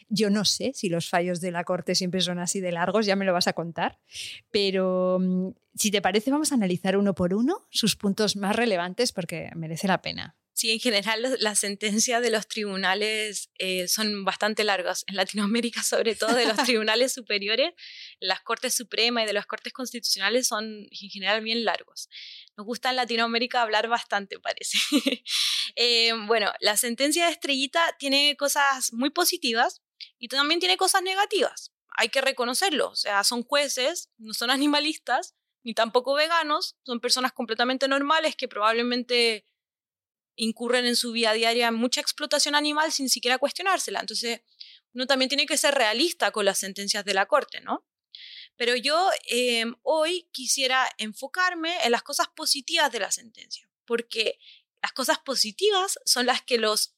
[0.09, 3.15] Yo no sé si los fallos de la Corte siempre son así de largos, ya
[3.15, 3.99] me lo vas a contar,
[4.51, 9.11] pero mm, si te parece vamos a analizar uno por uno sus puntos más relevantes
[9.13, 10.35] porque merece la pena.
[10.59, 15.05] Sí, en general las sentencias de los tribunales eh, son bastante largas.
[15.07, 17.71] En Latinoamérica, sobre todo de los tribunales superiores,
[18.19, 22.09] las Cortes Supremas y de las Cortes Constitucionales son en general bien largos.
[22.57, 24.77] Nos gusta en Latinoamérica hablar bastante, parece.
[25.75, 29.81] Eh, bueno, la sentencia de Estrellita tiene cosas muy positivas
[30.17, 31.71] y también tiene cosas negativas.
[31.95, 32.89] Hay que reconocerlo.
[32.89, 38.49] O sea, son jueces, no son animalistas, ni tampoco veganos, son personas completamente normales que
[38.49, 39.45] probablemente
[40.39, 43.99] incurren en su vida diaria mucha explotación animal sin siquiera cuestionársela.
[43.99, 44.41] Entonces,
[44.93, 47.85] uno también tiene que ser realista con las sentencias de la Corte, ¿no?
[48.55, 54.39] Pero yo em, hoy quisiera enfocarme en las cosas positivas de la sentencia, porque
[54.81, 56.95] las cosas positivas son las que los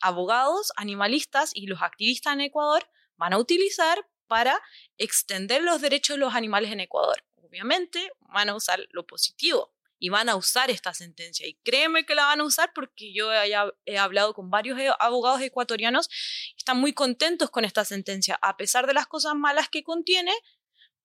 [0.00, 4.60] abogados animalistas y los activistas en Ecuador van a utilizar para
[4.96, 7.24] extender los derechos de los animales en Ecuador.
[7.36, 11.46] Obviamente van a usar lo positivo y van a usar esta sentencia.
[11.46, 15.40] Y créeme que la van a usar porque yo he hablado con varios e, abogados
[15.40, 16.08] ecuatorianos
[16.56, 20.32] están muy contentos con esta sentencia, a pesar de las cosas malas que contiene,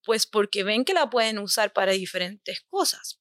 [0.03, 3.19] pues porque ven que la pueden usar para diferentes cosas.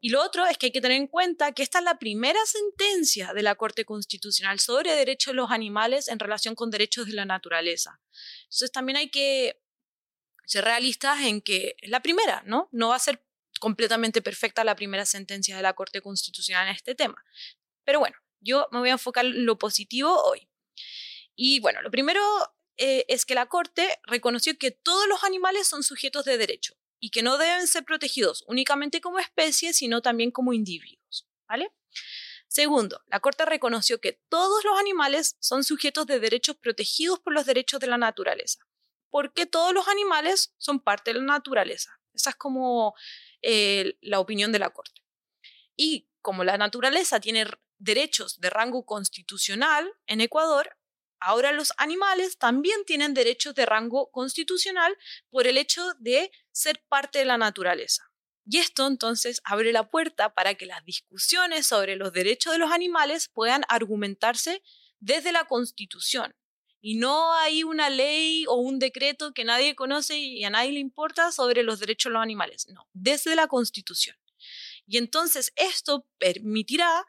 [0.00, 2.38] Y lo otro es que hay que tener en cuenta que esta es la primera
[2.46, 7.14] sentencia de la Corte Constitucional sobre derechos de los animales en relación con derechos de
[7.14, 8.00] la naturaleza.
[8.44, 9.60] Entonces también hay que
[10.46, 12.68] ser realistas en que es la primera, ¿no?
[12.70, 13.24] No va a ser
[13.58, 17.24] completamente perfecta la primera sentencia de la Corte Constitucional en este tema.
[17.84, 20.48] Pero bueno, yo me voy a enfocar en lo positivo hoy.
[21.34, 22.20] Y bueno, lo primero
[22.76, 27.10] eh, es que la Corte reconoció que todos los animales son sujetos de derecho y
[27.10, 31.28] que no deben ser protegidos únicamente como especies, sino también como individuos.
[31.48, 31.72] ¿vale?
[32.46, 37.46] Segundo, la Corte reconoció que todos los animales son sujetos de derechos protegidos por los
[37.46, 38.66] derechos de la naturaleza,
[39.10, 42.00] porque todos los animales son parte de la naturaleza.
[42.14, 42.94] Esa es como
[43.42, 45.02] la opinión de la Corte.
[45.76, 47.46] Y como la naturaleza tiene
[47.78, 50.78] derechos de rango constitucional en Ecuador,
[51.20, 54.96] Ahora los animales también tienen derechos de rango constitucional
[55.30, 58.10] por el hecho de ser parte de la naturaleza.
[58.46, 62.70] Y esto entonces abre la puerta para que las discusiones sobre los derechos de los
[62.70, 64.62] animales puedan argumentarse
[65.00, 66.34] desde la Constitución.
[66.80, 70.78] Y no hay una ley o un decreto que nadie conoce y a nadie le
[70.78, 72.68] importa sobre los derechos de los animales.
[72.68, 74.16] No, desde la Constitución.
[74.86, 77.04] Y entonces esto permitirá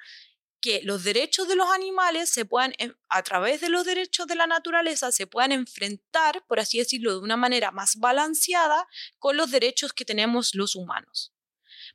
[0.62, 2.74] que los derechos de los animales se puedan,
[3.08, 7.20] a través de los derechos de la naturaleza, se puedan enfrentar, por así decirlo, de
[7.20, 11.34] una manera más balanceada con los derechos que tenemos los humanos.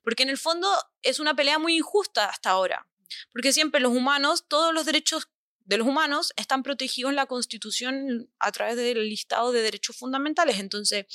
[0.03, 0.69] Porque en el fondo
[1.03, 2.89] es una pelea muy injusta hasta ahora,
[3.33, 5.29] porque siempre los humanos, todos los derechos
[5.65, 10.59] de los humanos están protegidos en la Constitución a través del listado de derechos fundamentales.
[10.59, 11.07] Entonces,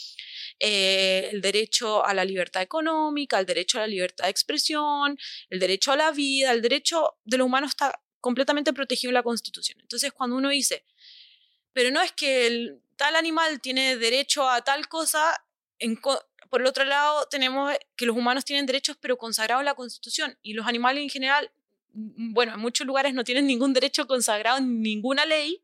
[0.60, 5.18] eh, el derecho a la libertad económica, el derecho a la libertad de expresión,
[5.50, 9.24] el derecho a la vida, el derecho de los humanos está completamente protegido en la
[9.24, 9.80] Constitución.
[9.82, 10.84] Entonces, cuando uno dice,
[11.72, 15.45] pero no es que el, tal animal tiene derecho a tal cosa,
[16.50, 20.38] por el otro lado tenemos que los humanos tienen derechos pero consagrados en la Constitución
[20.41, 21.52] y los animales en general
[21.94, 25.64] bueno, en muchos lugares no tienen ningún derecho consagrado en ninguna ley,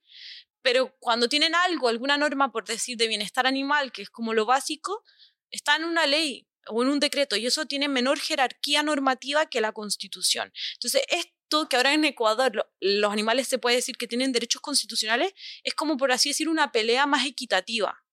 [0.61, 4.45] pero cuando tienen algo, alguna norma, por decir, de bienestar animal, que es como lo
[4.45, 5.03] básico,
[5.51, 9.61] está en una ley o en un decreto y eso tiene menor jerarquía normativa que
[9.61, 10.51] la Constitución.
[10.73, 15.34] Entonces, esto que ahora en Ecuador los animales se puede decir que tienen derechos constitucionales,
[15.63, 18.03] es como, por así decir, una pelea más equitativa.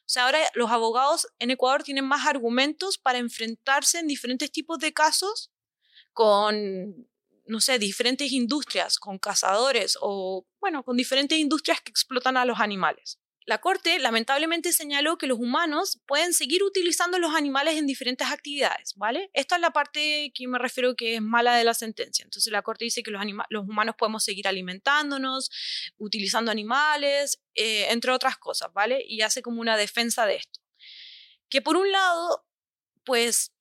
[0.00, 4.78] O sea, ahora los abogados en Ecuador tienen más argumentos para enfrentarse en diferentes tipos
[4.78, 5.52] de casos
[6.12, 7.08] con
[7.52, 12.58] no sé, diferentes industrias con cazadores o, bueno, con diferentes industrias que explotan a los
[12.58, 13.18] animales.
[13.44, 18.94] La Corte lamentablemente señaló que los humanos pueden seguir utilizando los animales en diferentes actividades,
[18.96, 19.30] ¿vale?
[19.32, 22.22] Esta es la parte que me refiero que es mala de la sentencia.
[22.22, 25.50] Entonces la Corte dice que los, los humanos podemos seguir alimentándonos,
[25.98, 29.04] utilizando animales, eh, entre otras cosas, ¿vale?
[29.06, 30.60] Y hace como una defensa de esto.
[31.48, 32.46] Que por un lado,
[33.04, 33.52] pues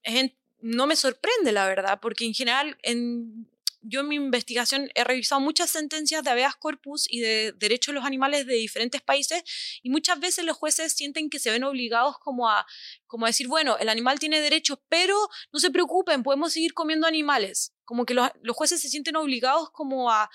[0.62, 3.50] no me sorprende la verdad, porque en general en
[3.82, 8.00] yo en mi investigación he revisado muchas sentencias de habeas corpus y de derechos de
[8.00, 9.44] los animales de diferentes países
[9.82, 12.66] y muchas veces los jueces sienten que se ven obligados como a,
[13.08, 15.16] como a decir, bueno, el animal tiene derechos, pero
[15.52, 17.74] no se preocupen, podemos seguir comiendo animales.
[17.84, 20.30] Como que los, los jueces se sienten obligados como a,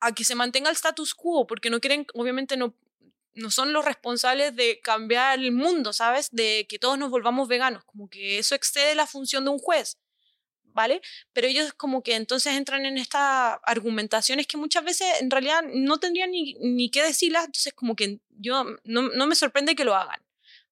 [0.00, 2.74] a que se mantenga el status quo, porque no quieren, obviamente no,
[3.34, 6.28] no son los responsables de cambiar el mundo, ¿sabes?
[6.32, 9.98] De que todos nos volvamos veganos, como que eso excede la función de un juez.
[10.76, 11.00] ¿Vale?
[11.32, 15.98] Pero ellos como que entonces entran en estas argumentaciones que muchas veces en realidad no
[15.98, 19.96] tendrían ni, ni qué decirlas, entonces como que yo no, no me sorprende que lo
[19.96, 20.20] hagan.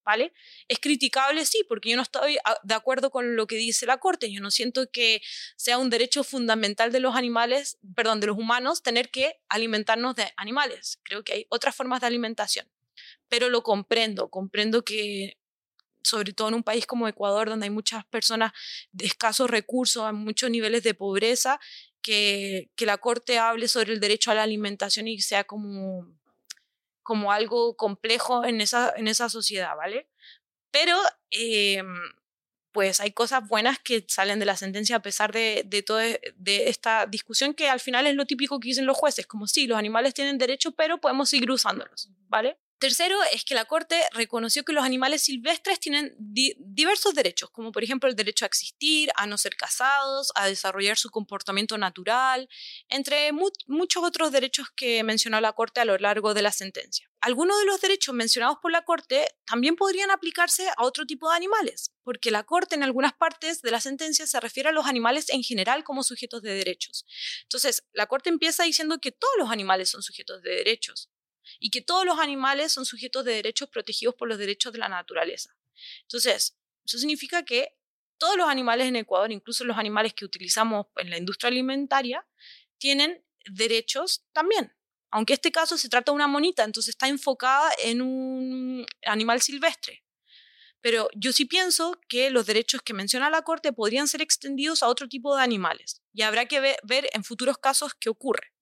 [0.06, 0.34] ¿Vale?
[0.68, 4.30] Es criticable, sí, porque yo no estoy de acuerdo con lo que dice la Corte.
[4.30, 5.22] Yo no siento que
[5.56, 10.30] sea un derecho fundamental de los animales, perdón, de los humanos, tener que alimentarnos de
[10.36, 11.00] animales.
[11.04, 12.68] Creo que hay otras formas de alimentación.
[13.30, 15.38] Pero lo comprendo, comprendo que
[16.04, 18.52] sobre todo en un país como Ecuador, donde hay muchas personas
[18.92, 21.58] de escasos recursos, hay muchos niveles de pobreza,
[22.04, 26.06] que, que la Corte hable sobre el derecho a la alimentación y sea como,
[27.02, 30.06] como algo complejo en esa, en esa sociedad, ¿vale?
[30.70, 30.96] Pero,
[31.30, 31.86] em,
[32.72, 36.68] pues hay cosas buenas que salen de la sentencia a pesar de, de toda de
[36.68, 39.78] esta discusión que al final es lo típico que dicen los jueces, como sí, los
[39.78, 42.58] animales tienen derecho, pero podemos seguir usándolos, ¿vale?
[42.84, 47.82] Tercero es que la Corte reconoció que los animales silvestres tienen diversos derechos, como por
[47.82, 52.46] ejemplo el derecho a existir, a no ser cazados, a desarrollar su comportamiento natural,
[52.90, 57.10] entre muchos otros derechos que mencionó la Corte a lo largo de la sentencia.
[57.22, 61.36] Algunos de los derechos mencionados por la Corte también podrían aplicarse a otro tipo de
[61.36, 65.30] animales, porque la Corte en algunas partes de la sentencia se refiere a los animales
[65.30, 67.06] en general como sujetos de derechos.
[67.44, 71.08] Entonces, la Corte empieza diciendo que todos los animales son sujetos de derechos
[71.58, 74.88] y que todos los animales son sujetos de derechos protegidos por los derechos de la
[74.88, 75.56] naturaleza.
[76.02, 77.76] Entonces, eso significa que
[78.18, 82.26] todos los animales en Ecuador, incluso los animales que utilizamos en la industria alimentaria,
[82.78, 84.72] tienen derechos también.
[85.10, 90.02] Aunque este caso se trata de una monita, entonces está enfocada en un animal silvestre.
[90.80, 94.88] Pero yo sí pienso que los derechos que menciona la Corte podrían ser extendidos a
[94.88, 96.02] otro tipo de animales.
[96.12, 98.53] Y habrá que ver en futuros casos qué ocurre.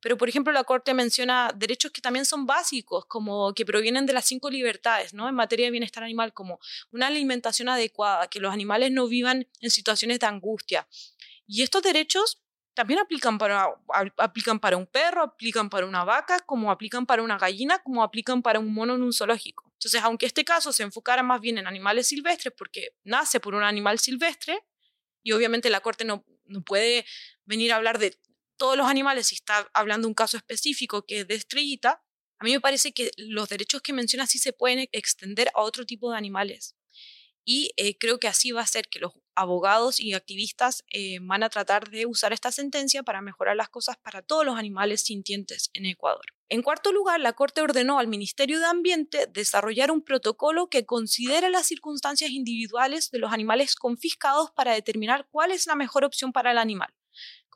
[0.00, 4.12] Pero, por ejemplo, la Corte menciona derechos que también son básicos, como que provienen de
[4.12, 5.28] las cinco libertades, ¿no?
[5.28, 6.58] En materia de bienestar animal, como
[6.90, 10.88] una alimentación adecuada, que los animales no vivan en situaciones de angustia.
[11.46, 12.40] Y estos derechos
[12.74, 13.68] también aplican para,
[14.16, 18.42] aplican para un perro, aplican para una vaca, como aplican para una gallina, como aplican
[18.42, 19.70] para un mono en un zoológico.
[19.74, 23.64] Entonces, aunque este caso se enfocara más bien en animales silvestres, porque nace por un
[23.64, 24.62] animal silvestre,
[25.22, 27.04] y obviamente la Corte no, no puede
[27.44, 28.16] venir a hablar de
[28.60, 32.04] todos los animales, si está hablando un caso específico que es de estrellita,
[32.38, 35.86] a mí me parece que los derechos que menciona sí se pueden extender a otro
[35.86, 36.76] tipo de animales.
[37.42, 41.42] Y eh, creo que así va a ser que los abogados y activistas eh, van
[41.42, 45.70] a tratar de usar esta sentencia para mejorar las cosas para todos los animales sintientes
[45.72, 46.26] en Ecuador.
[46.50, 51.48] En cuarto lugar, la Corte ordenó al Ministerio de Ambiente desarrollar un protocolo que considere
[51.48, 56.50] las circunstancias individuales de los animales confiscados para determinar cuál es la mejor opción para
[56.50, 56.92] el animal.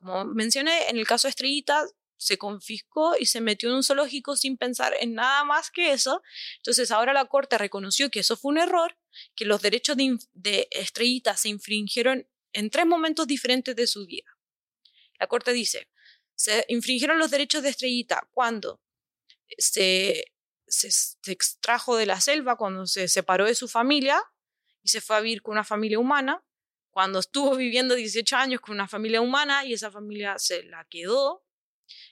[0.04, 1.82] Como mencioné, en el caso de Estrellita
[2.18, 6.22] se confiscó y se metió en un zoológico sin pensar en nada más que eso.
[6.58, 8.98] Entonces ahora la Corte reconoció que eso fue un error,
[9.34, 14.30] que los derechos de, Estrellita se infringieron en tres momentos diferentes de su vida.
[15.18, 15.88] La Corte dice,
[16.34, 18.82] se infringieron los derechos de Estrellita cuando
[19.56, 20.34] se,
[20.66, 24.22] se, se, extrajo de la selva, cuando se separó de su familia
[24.82, 26.44] y se fue a vivir con una familia humana,
[26.94, 31.44] cuando estuvo viviendo 18 años con una familia humana y esa familia se la quedó.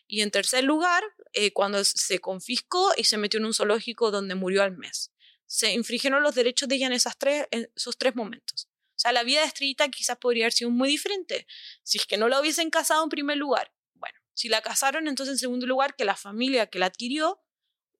[0.08, 4.34] Y en tercer lugar, eh, cuando se confiscó y se metió en un zoológico donde
[4.34, 5.12] murió al mes.
[5.46, 8.68] Se infringieron los derechos de ella en, esos tres momentos.
[8.88, 11.46] O sea, la vida de Estrellita quizás podría haber sido muy diferente
[11.84, 13.72] si es que no la hubiesen casado en primer lugar.
[13.94, 17.40] Bueno, si la casaron, entonces en segundo lugar, que la familia que la adquirió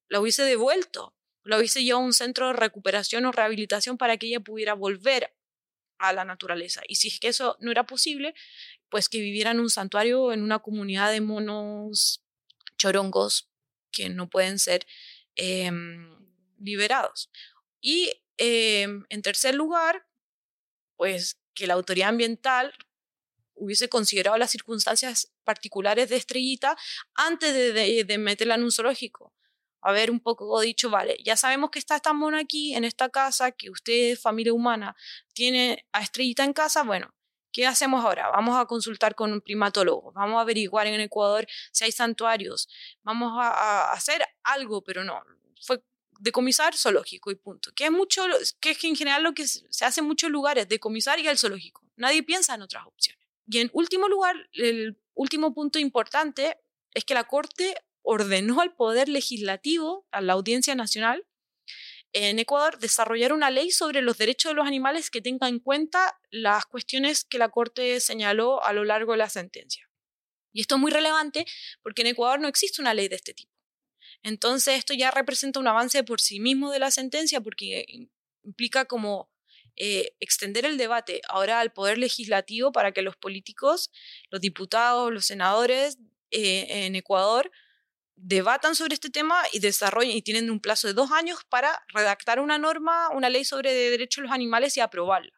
[0.08, 1.14] la hubiese devuelto,
[1.44, 5.32] la hubiese llevado a un centro de recuperación o rehabilitación para que ella pudiera volver
[6.02, 6.82] a la naturaleza.
[6.88, 8.34] Y si es que eso no era posible,
[8.88, 12.24] pues que viviera en un santuario, en una comunidad de monos
[12.76, 13.48] chorongos
[13.92, 14.86] que no pueden ser
[15.36, 16.18] em,
[16.58, 17.30] liberados.
[17.80, 20.06] Y em, en tercer lugar,
[20.96, 22.74] pues que la autoridad ambiental
[23.54, 26.76] hubiese considerado las circunstancias particulares de Estrellita
[27.14, 29.32] antes de, de meterla en un zoológico
[29.82, 33.50] haber un poco dicho, vale, ya sabemos que está esta mona aquí, en esta casa,
[33.50, 34.96] que usted, familia humana,
[35.34, 37.12] tiene a Estrellita en casa, bueno,
[37.52, 38.30] ¿qué hacemos ahora?
[38.30, 42.68] Vamos a consultar con un primatólogo, vamos a averiguar en Ecuador si hay santuarios,
[43.02, 45.20] vamos a, hacer algo, pero no,
[45.60, 45.82] fue
[46.20, 47.72] decomisar zoológico y punto.
[47.74, 48.24] Que es mucho,
[48.60, 51.82] que es en general lo que se hace en muchos lugares, decomisar y el zoológico.
[51.96, 53.22] Nadie piensa en otras opciones.
[53.48, 56.58] Y en último lugar, el último punto importante
[56.94, 61.26] es que la Corte ordenó al Poder Legislativo, a la Audiencia Nacional,
[62.12, 66.20] en Ecuador desarrollar una ley sobre los derechos de los animales que tenga en cuenta
[66.30, 69.88] las cuestiones que la Corte señaló a lo largo de la sentencia.
[70.52, 71.46] Y esto es muy relevante
[71.82, 73.50] porque en Ecuador no existe una ley de este tipo.
[74.22, 77.86] Entonces esto ya representa un avance por sí mismo de la sentencia porque
[78.42, 79.30] implica como
[79.76, 83.90] eh, extender el debate ahora al poder legislativo para que los políticos,
[84.30, 85.96] los diputados, los senadores
[86.30, 87.50] eh, en Ecuador
[88.16, 92.40] debatan sobre este tema y desarrollen y tienen un plazo de dos años para redactar
[92.40, 95.32] una norma, una ley sobre derechos de los animales y aprobarla.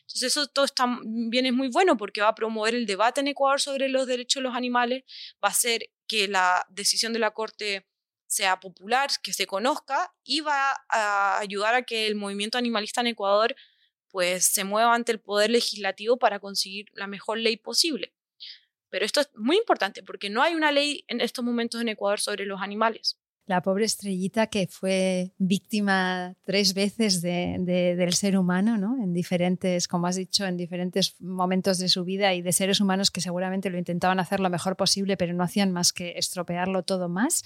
[0.00, 3.60] Entonces eso todo también es muy bueno porque va a promover el debate en Ecuador
[3.60, 5.04] sobre los derechos de los animales,
[5.42, 7.86] va a hacer que la decisión de la Corte
[8.26, 13.08] sea popular, que se conozca y va a ayudar a que el movimiento animalista en
[13.08, 13.54] Ecuador
[14.10, 18.14] pues se mueva ante el poder legislativo para conseguir la mejor ley posible.
[18.90, 22.20] Pero esto es muy importante porque no hay una ley en estos momentos en Ecuador
[22.20, 23.18] sobre los animales.
[23.48, 29.02] La pobre estrellita que fue víctima tres veces del ser humano, ¿no?
[29.02, 33.10] En diferentes, como has dicho, en diferentes momentos de su vida y de seres humanos
[33.10, 37.08] que seguramente lo intentaban hacer lo mejor posible, pero no hacían más que estropearlo todo
[37.08, 37.42] más.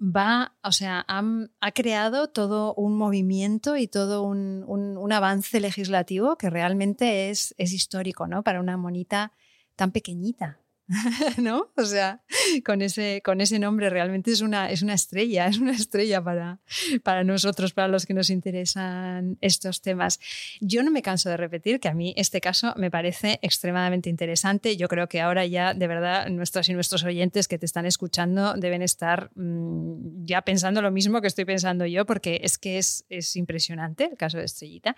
[0.00, 7.30] va, o sea, ha creado todo un movimiento y todo un, avance legislativo que realmente
[7.30, 8.42] es, es histórico, ¿no?
[8.42, 9.32] Para una monita
[9.76, 10.61] tan pequeñita.
[11.38, 11.70] ¿no?
[11.76, 12.22] O sea,
[12.64, 16.60] con ese, con ese nombre realmente es una, es una estrella, es una estrella para,
[17.02, 20.20] para nosotros, para los que nos interesan estos temas.
[20.60, 24.76] Yo no me canso de repetir que a mí este caso me parece extremadamente interesante.
[24.76, 28.54] Yo creo que ahora ya, de verdad, nuestros y nuestros oyentes que te están escuchando
[28.54, 33.04] deben estar mm, ya pensando lo mismo que estoy pensando yo, porque es que es,
[33.08, 34.96] es impresionante el caso de Estrellita.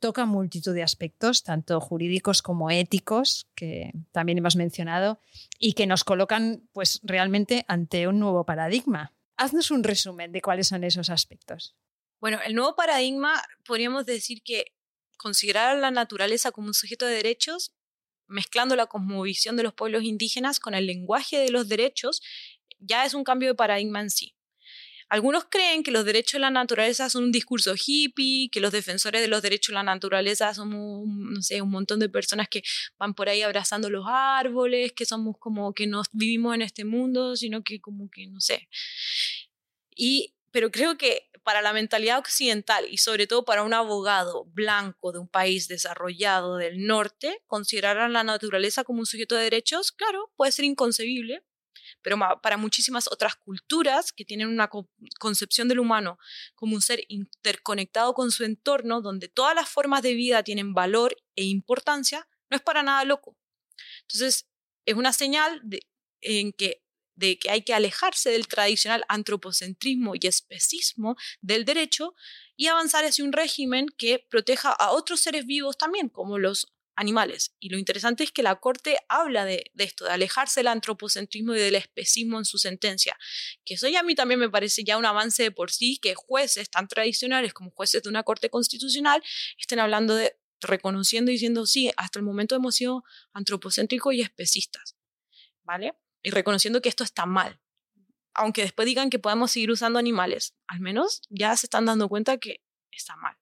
[0.00, 5.18] Toca multitud de aspectos, tanto jurídicos como éticos, que también hemos mencionado
[5.58, 9.14] y que nos colocan pues realmente ante un nuevo paradigma.
[9.36, 11.74] Haznos un resumen de cuáles son esos aspectos.
[12.20, 14.74] Bueno, el nuevo paradigma podríamos decir que
[15.16, 17.74] considerar a la naturaleza como un sujeto de derechos,
[18.26, 22.22] mezclando la cosmovisión de los pueblos indígenas con el lenguaje de los derechos,
[22.78, 24.34] ya es un cambio de paradigma en sí.
[25.08, 29.20] Algunos creen que los derechos de la naturaleza son un discurso hippie, que los defensores
[29.20, 32.62] de los derechos de la naturaleza somos, no sé, un montón de personas que
[32.98, 37.36] van por ahí abrazando los árboles, que somos como que no vivimos en este mundo,
[37.36, 38.68] sino que como que, no sé.
[39.94, 45.12] Y, pero creo que para la mentalidad occidental y sobre todo para un abogado blanco
[45.12, 49.92] de un país desarrollado del norte, considerar a la naturaleza como un sujeto de derechos,
[49.92, 51.44] claro, puede ser inconcebible,
[52.04, 54.68] pero para muchísimas otras culturas que tienen una
[55.18, 56.18] concepción del humano
[56.54, 61.16] como un ser interconectado con su entorno, donde todas las formas de vida tienen valor
[61.34, 63.38] e importancia, no es para nada loco.
[64.02, 64.46] Entonces,
[64.84, 65.80] es una señal de,
[66.20, 66.84] en que,
[67.16, 72.14] de que hay que alejarse del tradicional antropocentrismo y especismo del derecho
[72.54, 77.54] y avanzar hacia un régimen que proteja a otros seres vivos también, como los animales.
[77.60, 81.58] Y lo interesante es que la Corte habla de, esto, de alejarse del antropocentrismo y
[81.58, 83.18] del especismo en su sentencia.
[83.64, 86.14] Que eso ya a mí también me parece ya un avance de por sí, que
[86.14, 89.22] jueces tan tradicionales como jueces de una Corte Constitucional
[89.58, 94.96] estén hablando de, reconociendo y diciendo, sí, hasta el momento hemos sido antropocéntricos y especistas.
[95.62, 95.94] ¿Vale?
[96.22, 97.60] Y reconociendo que esto está mal.
[98.34, 102.38] Aunque después digan que podemos seguir usando animales, al menos ya se están dando cuenta
[102.38, 103.36] que está mal.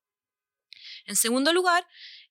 [1.07, 1.87] En segundo lugar,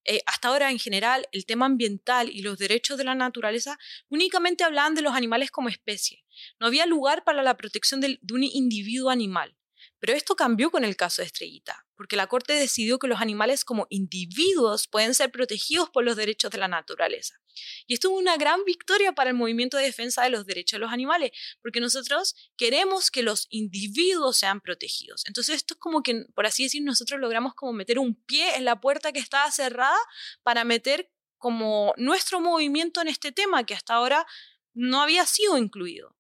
[0.06, 3.78] eh, hasta ahora en general el tema ambiental y los derechos de la naturaleza
[4.10, 6.24] únicamente hablaban de los animales como especie.
[6.60, 9.56] No había lugar para la protección de un individuo animal.
[10.02, 13.64] Pero esto cambió con el caso de Estrellita, porque la Corte decidió que los animales
[13.64, 17.40] como individuos pueden ser protegidos por los derechos de la naturaleza.
[17.86, 20.80] Y esto es una gran victoria para el movimiento de defensa de los derechos de
[20.80, 21.32] los animales,
[21.62, 25.24] porque nosotros queremos que los individuos sean protegidos.
[25.28, 28.66] Entonces esto es como que, por así decir, nosotros logramos como meter un pie en
[28.66, 30.00] la puerta que estaba cerrada
[30.42, 34.26] para meter como nuestro movimiento en este tema que hasta ahora
[34.74, 36.16] no había sido incluido.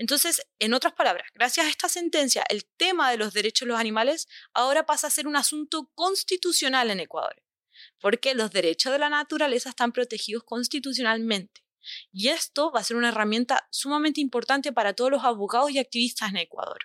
[0.00, 3.78] Entonces, en otras palabras, gracias a esta sentencia, el tema de los derechos de los
[3.78, 7.42] animales ahora pasa a ser un asunto constitucional en Ecuador,
[8.00, 11.62] porque los derechos de la naturaleza están protegidos constitucionalmente.
[12.12, 16.30] Y esto va a ser una herramienta sumamente importante para todos los abogados y activistas
[16.30, 16.78] en Ecuador.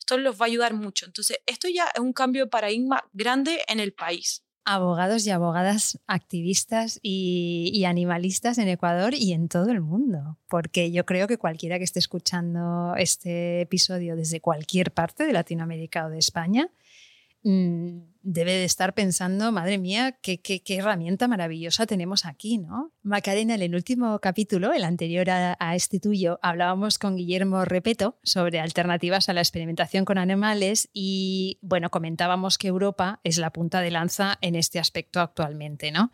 [0.00, 1.06] Esto los va a ayudar mucho.
[1.06, 5.98] Entonces, esto ya es un cambio de paradigma grande en el país abogados y abogadas
[6.08, 11.78] activistas y, animalistas en Ecuador y en todo el mundo, porque yo creo que cualquiera
[11.78, 16.68] que esté escuchando este episodio desde cualquier parte de Latinoamérica o de España,
[17.48, 22.90] Mm, debe de estar pensando, madre mía, qué, herramienta maravillosa tenemos aquí, ¿no?
[23.04, 28.58] Macarena, en el último capítulo, el anterior a, este tuyo, hablábamos con Guillermo Repeto sobre
[28.58, 33.92] alternativas a la experimentación con animales y, bueno, comentábamos que Europa es la punta de
[33.92, 36.10] lanza en este aspecto actualmente, ¿no?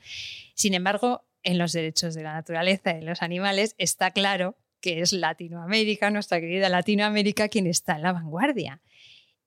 [0.54, 5.00] Sin embargo, en los derechos de la naturaleza y de los animales está claro que
[5.00, 8.82] es Latinoamérica, nuestra querida Latinoamérica, quien está en la vanguardia.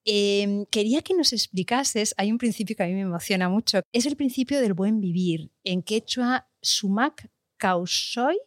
[0.06, 4.06] Em, quería que nos explicases, hay un principio que a mí me emociona mucho, es
[4.06, 5.52] el principio del buen vivir.
[5.64, 8.38] En quechua, sumac causoi.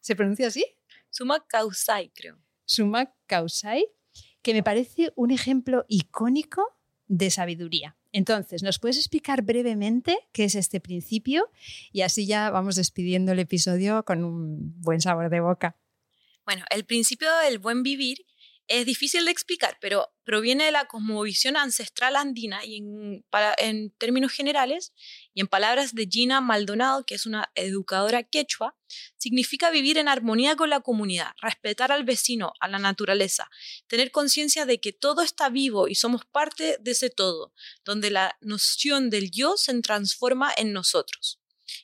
[0.00, 0.64] ¿Se pronuncia así?
[1.10, 2.38] Sumac causai, creo.
[2.64, 3.84] Sumac causai,
[4.40, 6.62] que me parece un ejemplo icónico
[7.06, 7.96] de sabiduría.
[8.12, 11.50] Entonces, ¿nos puedes explicar brevemente qué es este principio?
[11.92, 15.76] Y así ya vamos despidiendo el episodio con un buen sabor de boca.
[16.46, 18.24] Bueno, el principio del buen vivir
[18.68, 24.92] es difícil de explicar, pero proviene de la cosmovisión ancestral andina y en, términos generales,
[25.32, 28.76] y en palabras de Gina Maldonado, que es una educadora quechua,
[29.16, 33.50] significa vivir en armonía con la comunidad, respetar al vecino, a la naturaleza,
[33.86, 37.54] tener conciencia de que todo está vivo y somos parte de ese todo,
[37.86, 41.40] donde la noción del yo se transforma en nosotros.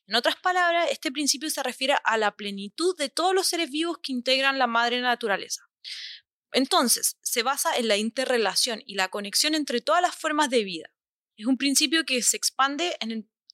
[0.06, 3.98] En otras palabras, este principio se refiere a la plenitud de todos los seres vivos
[4.02, 5.62] que integran la madre naturaleza
[6.54, 10.88] Entonces, se basa en la interrelación y la conexión entre todas las formas de vida.
[11.36, 12.96] Es un principio que se expande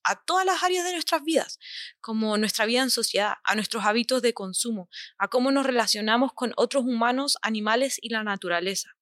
[0.05, 1.59] a todas las áreas de nuestras vidas,
[2.03, 6.53] como nuestra vida en sociedad, a nuestros hábitos de consumo, a cómo nos relacionamos con
[6.57, 8.95] otros humanos, animales y la naturaleza.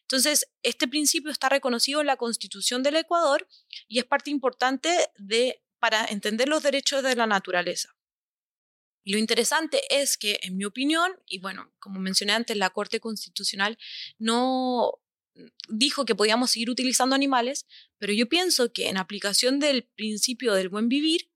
[0.00, 3.48] Entonces, este principio está reconocido en la Constitución del Ecuador
[3.86, 4.90] y es parte importante
[5.78, 7.95] para entender los derechos de la naturaleza.
[9.06, 12.98] Y lo interesante es que, en mi opinión, y bueno, como mencioné antes, la Corte
[12.98, 13.78] Constitucional
[14.18, 14.98] no
[15.68, 17.66] dijo que podíamos seguir utilizando animales,
[17.98, 21.30] pero yo pienso que en aplicación del principio del buen vivir,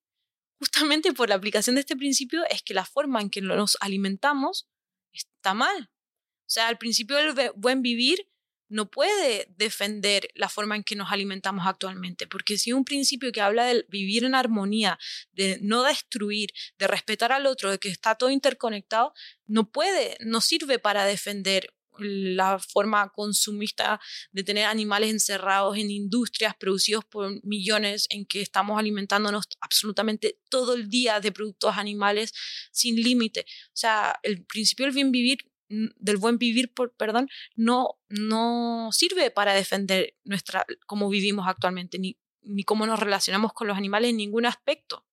[0.59, 4.69] justamente por la aplicación de este principio es que la forma en que nos alimentamos
[5.13, 5.93] está mal.
[5.93, 8.30] O sea, el principio del buen vivir
[8.71, 13.41] no puede defender la forma en que nos alimentamos actualmente, porque si un principio que
[13.41, 14.99] habla de vivir en armonía,
[15.33, 19.13] de no destruir, de respetar al otro, de que está todo interconectado,
[19.47, 24.01] no puede, no sirve para defender la forma consumista
[24.33, 30.75] de tener animales encerrados en industrias producidos por millones en que estamos alimentándonos absolutamente todo
[30.75, 32.33] el día de productos animales
[32.73, 33.45] sin límite.
[33.67, 39.55] O sea, el principio del bien vivir del buen vivir, perdón, no, no sirve para
[39.55, 44.47] defender nuestra, cómo vivimos actualmente, ni, ni cómo nos relacionamos con los animales en ningún
[44.47, 45.07] aspecto.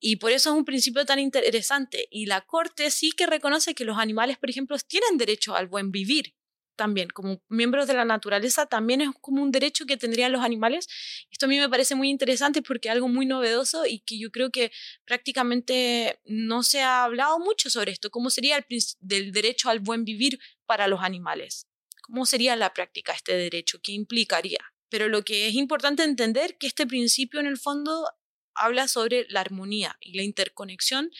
[0.00, 2.06] Y por eso es un principio tan interesante.
[2.10, 5.90] Y la Corte sí que reconoce que los animales, por ejemplo, tienen derecho al buen
[5.90, 6.37] vivir
[6.78, 10.88] también, como miembros de la naturaleza, también es como un derecho que tendrían los animales.
[11.30, 14.30] Esto a mí me parece muy interesante porque es algo muy novedoso y que yo
[14.30, 14.70] creo que
[15.04, 18.10] prácticamente no se ha hablado mucho sobre esto.
[18.10, 18.64] ¿Cómo sería el
[19.00, 21.66] del derecho al buen vivir para los animales?
[22.00, 23.80] ¿Cómo sería la práctica este derecho?
[23.82, 24.60] ¿Qué implicaría?
[24.88, 28.08] Pero lo que es importante entender que este principio en el fondo
[28.54, 31.10] habla sobre la armonía y la interconexión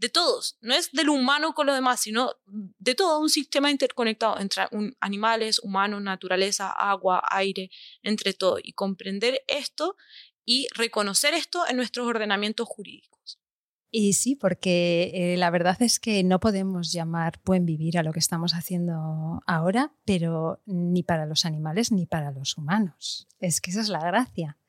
[0.00, 4.40] de todos, no es del humano con lo demás, sino de todo un sistema interconectado
[4.40, 4.64] entre
[4.98, 7.70] animales, humanos, naturaleza, agua, aire,
[8.02, 9.96] entre todo, y comprender esto
[10.46, 13.38] y reconocer esto en nuestros ordenamientos jurídicos.
[13.90, 18.12] Y sí, porque eh, la verdad es que no podemos llamar buen vivir a lo
[18.12, 23.28] que estamos haciendo ahora, pero ni para los animales ni para los humanos.
[23.38, 24.59] Es que esa es la gracia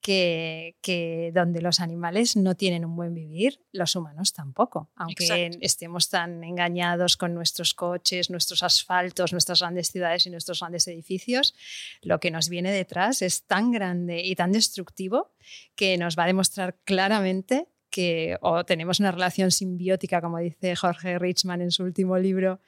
[0.00, 4.90] que, donde los animales no tienen un buen vivir, los humanos tampoco.
[4.96, 10.88] Aunque estemos tan engañados con nuestros coches, nuestros asfaltos, nuestras grandes ciudades y nuestros grandes
[10.88, 11.54] edificios,
[12.02, 15.32] lo que nos viene detrás es tan grande y tan destructivo
[15.74, 21.18] que nos va a demostrar claramente que o tenemos una relación simbiótica, como dice Jorge
[21.18, 22.60] Richman en su último libro,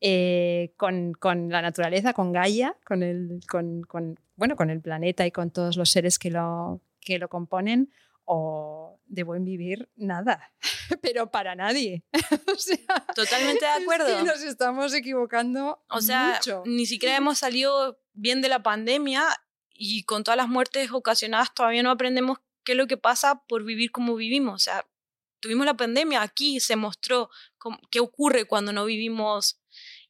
[0.00, 5.26] eh, con, con, la naturaleza, con Gaia, con el, con, con, bueno, con el planeta
[5.26, 7.92] y con todos los seres que lo, que lo componen,
[8.24, 10.54] o de buen vivir, nada,
[11.02, 12.04] pero para nadie.
[13.14, 14.24] Totalmente de acuerdo.
[14.24, 15.84] nos estamos equivocando.
[15.90, 19.24] O sea, ni siquiera hemos salido bien de la pandemia
[19.74, 23.62] y con todas las muertes ocasionadas todavía no aprendemos qué es lo que pasa por
[23.62, 24.54] vivir como vivimos.
[24.54, 24.86] O sea,
[25.40, 27.28] tuvimos la pandemia, aquí se mostró
[27.90, 29.60] qué ocurre cuando no vivimos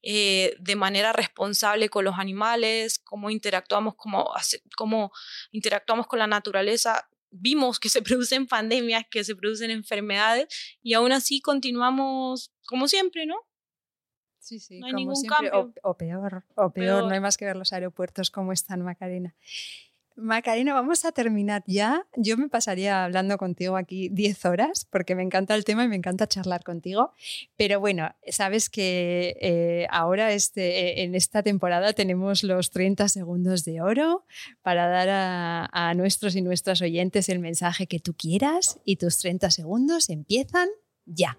[0.03, 4.33] eh, de manera responsable con los animales, cómo interactuamos, cómo,
[4.77, 5.13] cómo
[5.51, 7.09] interactuamos con la naturaleza.
[7.31, 10.49] Vimos que se producen pandemias, que se producen enfermedades
[10.83, 13.37] y aún así continuamos como siempre, ¿no?
[14.39, 15.73] Sí, sí, no hay ningún cambio.
[15.83, 19.37] O, peor, o peor, no hay más que ver los aeropuertos como están, Macarena.
[20.21, 22.07] Macarena, vamos a terminar ya.
[22.17, 25.97] Yo me pasaría hablando contigo aquí 10 horas porque me encanta el tema y me
[25.97, 27.13] encanta charlar contigo.
[27.57, 33.65] Pero bueno, sabes que eh, ahora este, eh, en esta temporada tenemos los 30 segundos
[33.65, 34.25] de oro
[34.63, 39.19] para dar a, a nuestros y nuestras oyentes el mensaje que tú quieras y tus
[39.19, 40.69] 30 segundos empiezan
[41.07, 41.39] ya.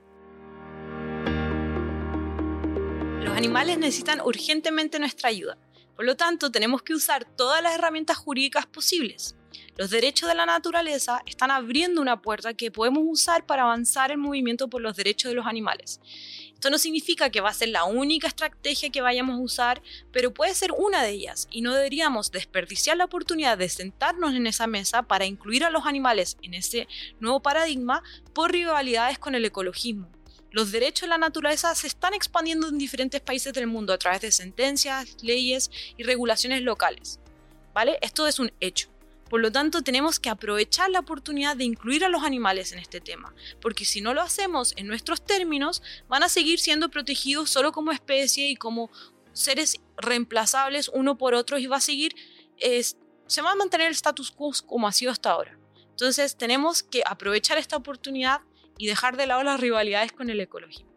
[3.23, 5.57] Los animales necesitan urgentemente nuestra ayuda
[6.01, 9.35] por lo tanto, tenemos que usar todas las herramientas jurídicas posibles.
[9.77, 14.17] Los derechos de la naturaleza están abriendo una puerta que podemos usar para avanzar el
[14.17, 16.01] movimiento por los derechos de los animales.
[16.55, 20.33] Esto no significa que va a ser la única estrategia que vayamos a usar, pero
[20.33, 24.65] puede ser una de ellas y no deberíamos desperdiciar la oportunidad de sentarnos en esa
[24.65, 26.87] mesa para incluir a los animales en ese
[27.19, 28.01] nuevo paradigma
[28.33, 30.09] por rivalidades con el ecologismo
[30.51, 34.21] los derechos de la naturaleza se están expandiendo en diferentes países del mundo a través
[34.21, 37.19] de sentencias, leyes y regulaciones locales.
[37.73, 37.97] ¿Vale?
[38.01, 38.89] Esto es un hecho.
[39.29, 42.99] Por lo tanto, tenemos que aprovechar la oportunidad de incluir a los animales en este
[42.99, 47.71] tema, porque si no lo hacemos en nuestros términos, van a seguir siendo protegidos solo
[47.71, 48.91] como especie y como
[49.31, 52.13] seres reemplazables uno por otro y va a seguir,
[53.25, 55.57] se va a mantener el status quo como ha sido hasta ahora.
[55.91, 58.41] Entonces, tenemos que aprovechar esta oportunidad
[58.81, 60.89] y dejar de lado las rivalidades con el ecologismo.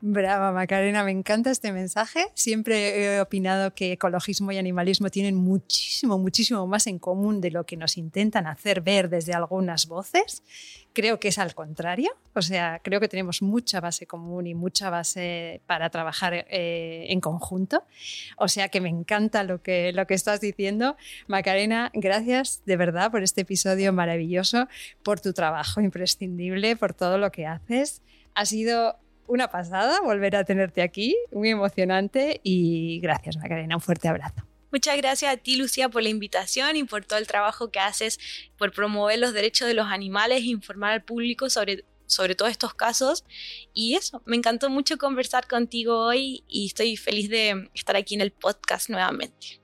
[0.00, 2.24] Brava, Macarena, me encanta este mensaje.
[2.32, 7.66] Siempre he opinado que ecologismo y animalismo tienen muchísimo, muchísimo más en común de lo
[7.66, 10.42] que nos intentan hacer ver desde algunas voces.
[10.92, 14.90] Creo que es al contrario, o sea, creo que tenemos mucha base común y mucha
[14.90, 17.84] base para trabajar eh, en conjunto.
[18.36, 20.96] O sea que me encanta lo que, lo que estás diciendo.
[21.28, 24.68] Macarena, gracias de verdad por este episodio maravilloso,
[25.02, 28.02] por tu trabajo imprescindible, por todo lo que haces.
[28.34, 28.96] Ha sido
[29.26, 34.49] una pasada volver a tenerte aquí, muy emocionante y gracias Macarena, un fuerte abrazo.
[34.72, 38.20] Muchas gracias a ti, Lucía, por la invitación y por todo el trabajo que haces
[38.56, 42.74] por promover los derechos de los animales e informar al público sobre, sobre todos estos
[42.74, 43.24] casos.
[43.74, 48.20] Y eso, me encantó mucho conversar contigo hoy y estoy feliz de estar aquí en
[48.20, 49.60] el podcast nuevamente.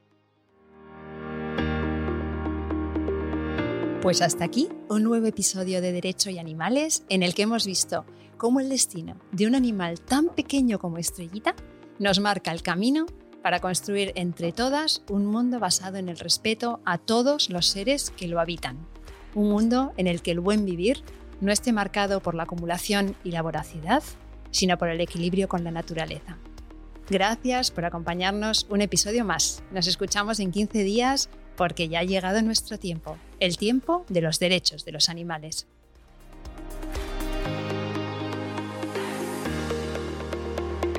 [4.02, 8.04] Pues hasta aquí un nuevo episodio de Derecho y Animales en el que hemos visto
[8.38, 11.54] cómo el destino de un animal tan pequeño como Estrellita
[11.98, 13.06] nos marca el camino
[13.46, 18.26] para construir entre todas un mundo basado en el respeto a todos los seres que
[18.26, 18.76] lo habitan.
[19.36, 21.04] Un mundo en el que el buen vivir
[21.40, 24.02] no esté marcado por la acumulación y la voracidad,
[24.50, 26.38] sino por el equilibrio con la naturaleza.
[27.08, 29.62] Gracias por acompañarnos un episodio más.
[29.70, 34.40] Nos escuchamos en 15 días porque ya ha llegado nuestro tiempo, el tiempo de los
[34.40, 35.68] derechos de los animales.